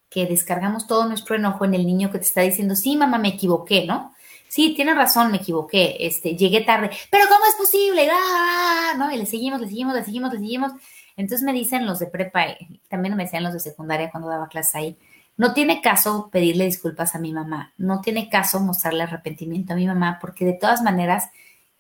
que 0.09 0.25
descargamos 0.25 0.87
todo 0.87 1.05
nuestro 1.05 1.35
enojo 1.35 1.65
en 1.65 1.73
el 1.73 1.85
niño 1.85 2.11
que 2.11 2.19
te 2.19 2.25
está 2.25 2.41
diciendo, 2.41 2.75
sí, 2.75 2.95
mamá, 2.95 3.17
me 3.17 3.29
equivoqué, 3.29 3.85
¿no? 3.85 4.12
Sí, 4.53 4.75
tiene 4.75 4.93
razón, 4.93 5.31
me 5.31 5.37
equivoqué, 5.37 5.97
este, 5.99 6.35
llegué 6.35 6.61
tarde, 6.61 6.91
pero 7.09 7.25
¿cómo 7.27 7.43
es 7.47 7.55
posible? 7.55 8.07
¡Ah! 8.11 8.93
¿No? 8.99 9.11
Y 9.11 9.17
le 9.17 9.25
seguimos, 9.25 9.59
le 9.59 9.67
seguimos, 9.67 9.95
le 9.95 10.03
seguimos, 10.05 10.31
le 10.31 10.37
seguimos. 10.37 10.71
Entonces 11.17 11.43
me 11.43 11.53
dicen 11.53 11.87
los 11.87 11.97
de 11.97 12.05
prepa, 12.05 12.45
también 12.87 13.15
me 13.15 13.23
decían 13.23 13.41
los 13.41 13.53
de 13.53 13.59
secundaria 13.59 14.11
cuando 14.11 14.29
daba 14.29 14.47
clase 14.49 14.77
ahí, 14.77 14.97
no 15.37 15.55
tiene 15.55 15.81
caso 15.81 16.29
pedirle 16.31 16.65
disculpas 16.65 17.15
a 17.15 17.19
mi 17.19 17.33
mamá, 17.33 17.73
no 17.77 18.01
tiene 18.01 18.29
caso 18.29 18.59
mostrarle 18.59 19.01
arrepentimiento 19.01 19.73
a 19.73 19.75
mi 19.75 19.87
mamá, 19.87 20.19
porque 20.21 20.45
de 20.45 20.53
todas 20.53 20.83
maneras 20.83 21.31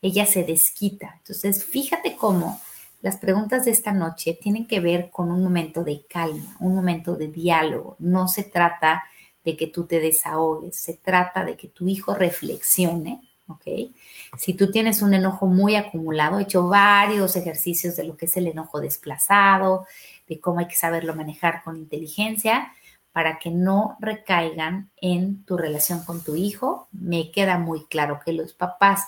ella 0.01 0.25
se 0.25 0.43
desquita. 0.43 1.17
Entonces, 1.19 1.63
fíjate 1.63 2.15
cómo 2.15 2.59
las 3.03 3.17
preguntas 3.17 3.65
de 3.65 3.71
esta 3.71 3.91
noche 3.91 4.35
tienen 4.41 4.65
que 4.65 4.79
ver 4.79 5.11
con 5.11 5.31
un 5.31 5.43
momento 5.43 5.83
de 5.83 6.07
calma, 6.07 6.57
un 6.59 6.73
momento 6.73 7.15
de 7.15 7.27
diálogo. 7.27 7.97
No 7.99 8.27
se 8.27 8.43
trata 8.43 9.03
de 9.43 9.57
que 9.57 9.67
tú 9.67 9.85
te 9.85 9.99
desahogues, 9.99 10.75
se 10.75 10.93
trata 10.95 11.43
de 11.43 11.57
que 11.57 11.67
tu 11.67 11.87
hijo 11.87 12.13
reflexione, 12.13 13.21
¿ok? 13.47 13.91
Si 14.37 14.53
tú 14.53 14.71
tienes 14.71 15.01
un 15.01 15.13
enojo 15.13 15.47
muy 15.47 15.75
acumulado, 15.75 16.39
he 16.39 16.43
hecho 16.43 16.67
varios 16.67 17.35
ejercicios 17.35 17.95
de 17.95 18.05
lo 18.05 18.15
que 18.15 18.25
es 18.25 18.37
el 18.37 18.47
enojo 18.47 18.79
desplazado, 18.79 19.85
de 20.27 20.39
cómo 20.39 20.59
hay 20.59 20.67
que 20.67 20.75
saberlo 20.75 21.15
manejar 21.15 21.63
con 21.63 21.77
inteligencia 21.77 22.73
para 23.11 23.37
que 23.37 23.51
no 23.51 23.95
recaigan 23.99 24.89
en 24.99 25.43
tu 25.43 25.57
relación 25.57 26.03
con 26.03 26.23
tu 26.23 26.35
hijo. 26.35 26.87
Me 26.91 27.31
queda 27.31 27.59
muy 27.59 27.85
claro 27.85 28.19
que 28.25 28.33
los 28.33 28.53
papás 28.53 29.05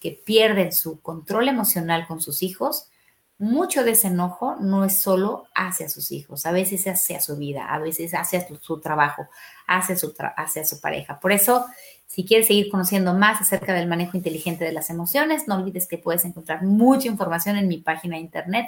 que 0.00 0.10
pierden 0.10 0.72
su 0.72 1.00
control 1.00 1.48
emocional 1.48 2.06
con 2.06 2.20
sus 2.20 2.42
hijos 2.42 2.88
mucho 3.38 3.82
de 3.82 3.92
ese 3.92 4.08
enojo 4.08 4.56
no 4.60 4.84
es 4.84 5.00
solo 5.00 5.46
hacia 5.54 5.88
sus 5.88 6.12
hijos, 6.12 6.46
a 6.46 6.52
veces 6.52 6.86
hacia 6.86 7.20
su 7.20 7.36
vida, 7.36 7.66
a 7.66 7.78
veces 7.78 8.14
hacia 8.14 8.46
su, 8.60 8.80
trabajo, 8.80 9.26
hacia 9.66 9.96
su, 9.96 10.14
su 10.64 10.80
pareja. 10.80 11.18
Por 11.18 11.32
eso, 11.32 11.66
si 12.06 12.24
quieres 12.24 12.46
seguir 12.46 12.70
conociendo 12.70 13.12
más 13.12 13.40
acerca 13.40 13.74
del 13.74 13.88
manejo 13.88 14.16
inteligente 14.16 14.64
de 14.64 14.72
las 14.72 14.88
emociones, 14.88 15.48
no 15.48 15.56
olvides 15.56 15.88
que 15.88 15.98
puedes 15.98 16.24
encontrar 16.24 16.62
mucha 16.62 17.08
información 17.08 17.56
en 17.56 17.66
mi 17.66 17.78
página 17.78 18.16
de 18.16 18.22
internet. 18.22 18.66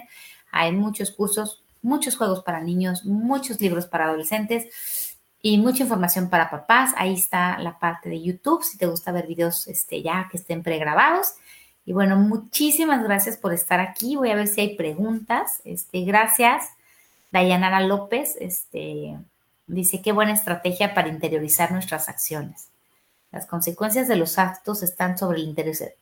Hay 0.50 0.72
muchos 0.72 1.12
cursos, 1.12 1.62
muchos 1.80 2.16
juegos 2.16 2.42
para 2.42 2.60
niños, 2.60 3.04
muchos 3.04 3.60
libros 3.60 3.86
para 3.86 4.06
adolescentes 4.06 5.18
y 5.40 5.58
mucha 5.58 5.84
información 5.84 6.28
para 6.28 6.50
papás. 6.50 6.92
Ahí 6.96 7.14
está 7.14 7.58
la 7.60 7.78
parte 7.78 8.08
de 8.08 8.20
YouTube, 8.20 8.64
si 8.64 8.78
te 8.78 8.86
gusta 8.86 9.12
ver 9.12 9.28
videos 9.28 9.68
este, 9.68 10.02
ya 10.02 10.26
que 10.28 10.38
estén 10.38 10.64
pregrabados. 10.64 11.34
Y 11.86 11.92
bueno, 11.92 12.16
muchísimas 12.16 13.04
gracias 13.04 13.36
por 13.36 13.54
estar 13.54 13.78
aquí. 13.78 14.16
Voy 14.16 14.30
a 14.30 14.34
ver 14.34 14.48
si 14.48 14.60
hay 14.60 14.76
preguntas. 14.76 15.62
Este, 15.64 16.02
gracias. 16.02 16.64
Dayanara 17.30 17.80
López 17.80 18.36
este, 18.40 19.16
dice, 19.68 20.02
qué 20.02 20.10
buena 20.10 20.32
estrategia 20.32 20.94
para 20.94 21.08
interiorizar 21.08 21.70
nuestras 21.70 22.08
acciones. 22.08 22.68
Las 23.30 23.46
consecuencias 23.46 24.08
de 24.08 24.16
los 24.16 24.38
actos 24.38 24.82
están 24.82 25.16
sobre 25.16 25.38
la 25.38 25.54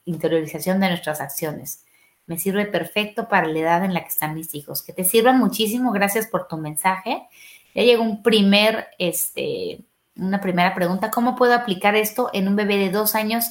interiorización 0.07 0.81
de 0.81 0.89
nuestras 0.89 1.21
acciones. 1.21 1.85
Me 2.27 2.39
sirve 2.39 2.65
perfecto 2.65 3.29
para 3.29 3.47
la 3.47 3.59
edad 3.59 3.85
en 3.85 3.93
la 3.93 4.01
que 4.01 4.09
están 4.09 4.35
mis 4.35 4.55
hijos. 4.55 4.83
Que 4.83 4.95
te 4.95 5.05
sirva 5.05 5.33
muchísimo. 5.33 5.93
Gracias 5.93 6.27
por 6.27 6.49
tu 6.49 6.57
mensaje. 6.57 7.27
Ya 7.75 7.83
llegó 7.83 8.03
un 8.03 8.23
primer, 8.23 8.87
este, 8.99 9.81
una 10.17 10.41
primera 10.41 10.75
pregunta. 10.75 11.11
¿Cómo 11.11 11.37
puedo 11.37 11.53
aplicar 11.53 11.95
esto 11.95 12.31
en 12.33 12.49
un 12.49 12.57
bebé 12.57 12.79
de 12.79 12.91
dos 12.91 13.15
años? 13.15 13.45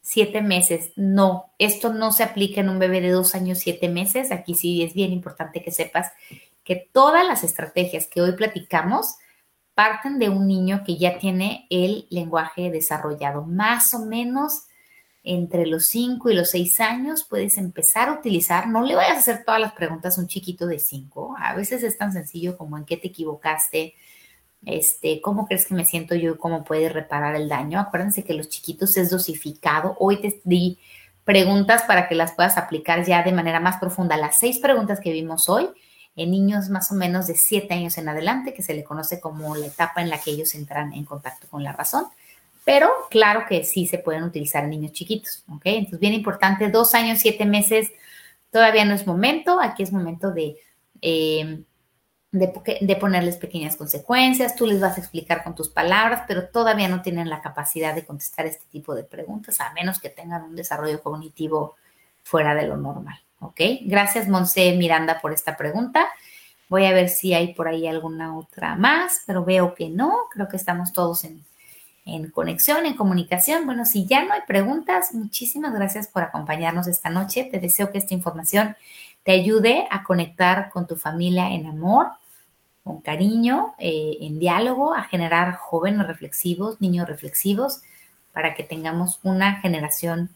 Siete 0.00 0.40
meses. 0.42 0.92
No, 0.96 1.52
esto 1.58 1.92
no 1.92 2.12
se 2.12 2.22
aplica 2.22 2.60
en 2.60 2.68
un 2.68 2.78
bebé 2.78 3.00
de 3.00 3.10
dos 3.10 3.34
años, 3.34 3.58
siete 3.58 3.88
meses. 3.88 4.32
Aquí 4.32 4.54
sí 4.54 4.82
es 4.82 4.94
bien 4.94 5.12
importante 5.12 5.62
que 5.62 5.70
sepas 5.70 6.12
que 6.64 6.76
todas 6.92 7.26
las 7.26 7.44
estrategias 7.44 8.06
que 8.06 8.22
hoy 8.22 8.32
platicamos 8.32 9.16
parten 9.74 10.18
de 10.18 10.28
un 10.28 10.46
niño 10.46 10.82
que 10.84 10.96
ya 10.96 11.18
tiene 11.18 11.66
el 11.70 12.06
lenguaje 12.10 12.70
desarrollado. 12.70 13.42
Más 13.42 13.94
o 13.94 14.04
menos 14.04 14.66
entre 15.22 15.66
los 15.66 15.86
cinco 15.86 16.30
y 16.30 16.34
los 16.34 16.50
seis 16.50 16.80
años 16.80 17.24
puedes 17.28 17.58
empezar 17.58 18.08
a 18.08 18.14
utilizar. 18.14 18.68
No 18.68 18.82
le 18.82 18.94
vayas 18.94 19.16
a 19.16 19.20
hacer 19.20 19.44
todas 19.44 19.60
las 19.60 19.72
preguntas 19.72 20.16
a 20.16 20.20
un 20.20 20.28
chiquito 20.28 20.66
de 20.66 20.78
cinco. 20.78 21.34
A 21.38 21.54
veces 21.54 21.82
es 21.82 21.98
tan 21.98 22.12
sencillo 22.12 22.56
como 22.56 22.78
en 22.78 22.84
qué 22.84 22.96
te 22.96 23.08
equivocaste, 23.08 23.94
este, 24.66 25.20
¿cómo 25.20 25.46
crees 25.46 25.66
que 25.66 25.74
me 25.74 25.84
siento 25.84 26.14
yo 26.14 26.34
y 26.34 26.38
cómo 26.38 26.64
puedes 26.64 26.92
reparar 26.92 27.34
el 27.36 27.48
daño? 27.48 27.80
Acuérdense 27.80 28.24
que 28.24 28.34
los 28.34 28.48
chiquitos 28.48 28.96
es 28.96 29.10
dosificado. 29.10 29.96
Hoy 29.98 30.20
te 30.20 30.40
di 30.44 30.78
preguntas 31.24 31.82
para 31.84 32.08
que 32.08 32.14
las 32.14 32.32
puedas 32.32 32.58
aplicar 32.58 33.04
ya 33.04 33.22
de 33.22 33.32
manera 33.32 33.60
más 33.60 33.78
profunda. 33.78 34.16
Las 34.16 34.38
seis 34.38 34.58
preguntas 34.58 35.00
que 35.00 35.12
vimos 35.12 35.48
hoy 35.48 35.68
en 36.16 36.30
niños 36.30 36.68
más 36.68 36.90
o 36.90 36.94
menos 36.94 37.26
de 37.26 37.34
siete 37.34 37.72
años 37.74 37.96
en 37.96 38.08
adelante, 38.08 38.52
que 38.52 38.62
se 38.62 38.74
le 38.74 38.84
conoce 38.84 39.20
como 39.20 39.56
la 39.56 39.66
etapa 39.66 40.02
en 40.02 40.10
la 40.10 40.18
que 40.18 40.32
ellos 40.32 40.54
entran 40.54 40.92
en 40.92 41.04
contacto 41.04 41.46
con 41.48 41.64
la 41.64 41.72
razón. 41.72 42.04
Pero 42.64 42.90
claro 43.10 43.44
que 43.48 43.64
sí 43.64 43.86
se 43.86 43.98
pueden 43.98 44.24
utilizar 44.24 44.64
en 44.64 44.70
niños 44.70 44.92
chiquitos, 44.92 45.44
¿ok? 45.48 45.62
Entonces, 45.64 46.00
bien 46.00 46.12
importante, 46.12 46.68
dos 46.68 46.94
años, 46.94 47.18
siete 47.20 47.46
meses, 47.46 47.90
todavía 48.50 48.84
no 48.84 48.94
es 48.94 49.06
momento, 49.06 49.60
aquí 49.60 49.82
es 49.82 49.92
momento 49.92 50.32
de 50.32 50.56
eh, 51.00 51.62
de, 52.32 52.96
ponerles 52.96 53.36
pequeñas 53.36 53.76
consecuencias, 53.76 54.54
tú 54.54 54.66
les 54.66 54.80
vas 54.80 54.96
a 54.96 55.00
explicar 55.00 55.42
con 55.42 55.54
tus 55.54 55.68
palabras, 55.68 56.22
pero 56.28 56.48
todavía 56.48 56.88
no 56.88 57.02
tienen 57.02 57.28
la 57.28 57.40
capacidad 57.40 57.94
de 57.94 58.04
contestar 58.04 58.46
este 58.46 58.64
tipo 58.70 58.94
de 58.94 59.02
preguntas, 59.02 59.60
a 59.60 59.72
menos 59.72 59.98
que 59.98 60.10
tengan 60.10 60.44
un 60.44 60.54
desarrollo 60.54 61.02
cognitivo 61.02 61.76
fuera 62.22 62.54
de 62.54 62.68
lo 62.68 62.76
normal. 62.76 63.18
¿Ok? 63.40 63.60
Gracias, 63.82 64.28
Monse 64.28 64.76
Miranda, 64.76 65.20
por 65.20 65.32
esta 65.32 65.56
pregunta. 65.56 66.08
Voy 66.68 66.84
a 66.84 66.92
ver 66.92 67.08
si 67.08 67.34
hay 67.34 67.54
por 67.54 67.66
ahí 67.66 67.88
alguna 67.88 68.36
otra 68.36 68.76
más, 68.76 69.22
pero 69.26 69.44
veo 69.44 69.74
que 69.74 69.88
no. 69.88 70.26
Creo 70.30 70.46
que 70.46 70.56
estamos 70.56 70.92
todos 70.92 71.24
en, 71.24 71.42
en 72.04 72.30
conexión, 72.30 72.86
en 72.86 72.94
comunicación. 72.94 73.66
Bueno, 73.66 73.84
si 73.86 74.06
ya 74.06 74.24
no 74.24 74.34
hay 74.34 74.42
preguntas, 74.46 75.14
muchísimas 75.14 75.72
gracias 75.72 76.06
por 76.06 76.22
acompañarnos 76.22 76.86
esta 76.86 77.10
noche. 77.10 77.48
Te 77.50 77.58
deseo 77.58 77.90
que 77.90 77.98
esta 77.98 78.14
información 78.14 78.76
te 79.22 79.32
ayude 79.32 79.86
a 79.90 80.02
conectar 80.02 80.70
con 80.70 80.86
tu 80.86 80.96
familia 80.96 81.50
en 81.52 81.66
amor, 81.66 82.08
con 82.82 83.00
cariño, 83.00 83.74
eh, 83.78 84.16
en 84.20 84.38
diálogo, 84.38 84.94
a 84.94 85.04
generar 85.04 85.54
jóvenes 85.54 86.06
reflexivos, 86.06 86.80
niños 86.80 87.08
reflexivos, 87.08 87.82
para 88.32 88.54
que 88.54 88.62
tengamos 88.62 89.20
una 89.22 89.60
generación 89.60 90.30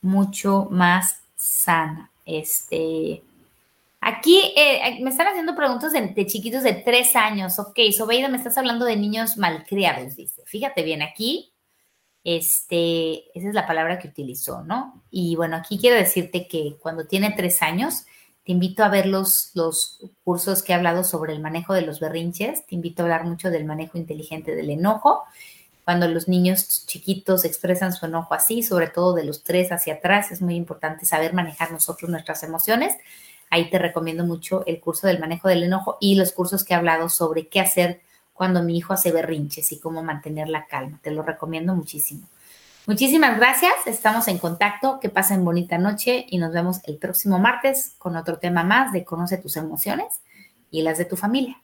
mucho 0.00 0.68
más 0.70 1.20
sana. 1.36 2.10
Este, 2.24 3.22
aquí 4.00 4.52
eh, 4.56 4.98
me 5.02 5.10
están 5.10 5.28
haciendo 5.28 5.54
preguntas 5.54 5.92
de, 5.92 6.26
chiquitos 6.26 6.62
de 6.62 6.74
tres 6.74 7.14
años. 7.16 7.58
Ok, 7.58 7.78
Sobeida, 7.96 8.28
me 8.28 8.36
estás 8.36 8.56
hablando 8.58 8.84
de 8.84 8.96
niños 8.96 9.36
malcriados, 9.36 10.16
dice. 10.16 10.42
Fíjate 10.46 10.82
bien, 10.82 11.02
aquí, 11.02 11.52
este, 12.24 13.24
esa 13.36 13.48
es 13.48 13.54
la 13.54 13.66
palabra 13.66 13.98
que 13.98 14.08
utilizó, 14.08 14.62
¿no? 14.62 15.02
Y 15.10 15.36
bueno, 15.36 15.56
aquí 15.56 15.78
quiero 15.78 15.96
decirte 15.96 16.46
que 16.46 16.76
cuando 16.80 17.06
tiene 17.06 17.32
tres 17.36 17.60
años, 17.62 18.06
te 18.44 18.52
invito 18.52 18.82
a 18.82 18.88
ver 18.88 19.06
los, 19.06 19.52
los 19.54 20.00
cursos 20.24 20.62
que 20.62 20.72
he 20.72 20.74
hablado 20.74 21.04
sobre 21.04 21.32
el 21.32 21.40
manejo 21.40 21.74
de 21.74 21.82
los 21.82 22.00
berrinches. 22.00 22.66
Te 22.66 22.74
invito 22.74 23.02
a 23.02 23.04
hablar 23.04 23.24
mucho 23.24 23.50
del 23.50 23.64
manejo 23.64 23.98
inteligente 23.98 24.56
del 24.56 24.70
enojo. 24.70 25.22
Cuando 25.84 26.08
los 26.08 26.28
niños 26.28 26.86
chiquitos 26.86 27.44
expresan 27.44 27.92
su 27.92 28.06
enojo 28.06 28.34
así, 28.34 28.62
sobre 28.62 28.88
todo 28.88 29.14
de 29.14 29.24
los 29.24 29.44
tres 29.44 29.70
hacia 29.70 29.94
atrás, 29.94 30.32
es 30.32 30.42
muy 30.42 30.54
importante 30.54 31.06
saber 31.06 31.34
manejar 31.34 31.70
nosotros 31.72 32.10
nuestras 32.10 32.42
emociones. 32.42 32.96
Ahí 33.50 33.70
te 33.70 33.78
recomiendo 33.78 34.24
mucho 34.24 34.64
el 34.66 34.80
curso 34.80 35.06
del 35.06 35.20
manejo 35.20 35.48
del 35.48 35.62
enojo 35.62 35.98
y 36.00 36.14
los 36.14 36.32
cursos 36.32 36.64
que 36.64 36.74
he 36.74 36.76
hablado 36.76 37.08
sobre 37.08 37.48
qué 37.48 37.60
hacer 37.60 38.00
cuando 38.32 38.62
mi 38.62 38.76
hijo 38.76 38.92
hace 38.92 39.12
berrinches 39.12 39.70
y 39.72 39.78
cómo 39.78 40.02
mantener 40.02 40.48
la 40.48 40.66
calma. 40.66 40.98
Te 41.02 41.10
lo 41.10 41.22
recomiendo 41.22 41.74
muchísimo. 41.74 42.28
Muchísimas 42.84 43.36
gracias, 43.36 43.72
estamos 43.86 44.26
en 44.26 44.38
contacto, 44.38 44.98
que 44.98 45.08
pasen 45.08 45.44
bonita 45.44 45.78
noche 45.78 46.26
y 46.28 46.38
nos 46.38 46.52
vemos 46.52 46.80
el 46.82 46.98
próximo 46.98 47.38
martes 47.38 47.94
con 47.96 48.16
otro 48.16 48.40
tema 48.40 48.64
más 48.64 48.92
de 48.92 49.04
Conoce 49.04 49.38
tus 49.38 49.56
emociones 49.56 50.20
y 50.68 50.82
las 50.82 50.98
de 50.98 51.04
tu 51.04 51.16
familia. 51.16 51.61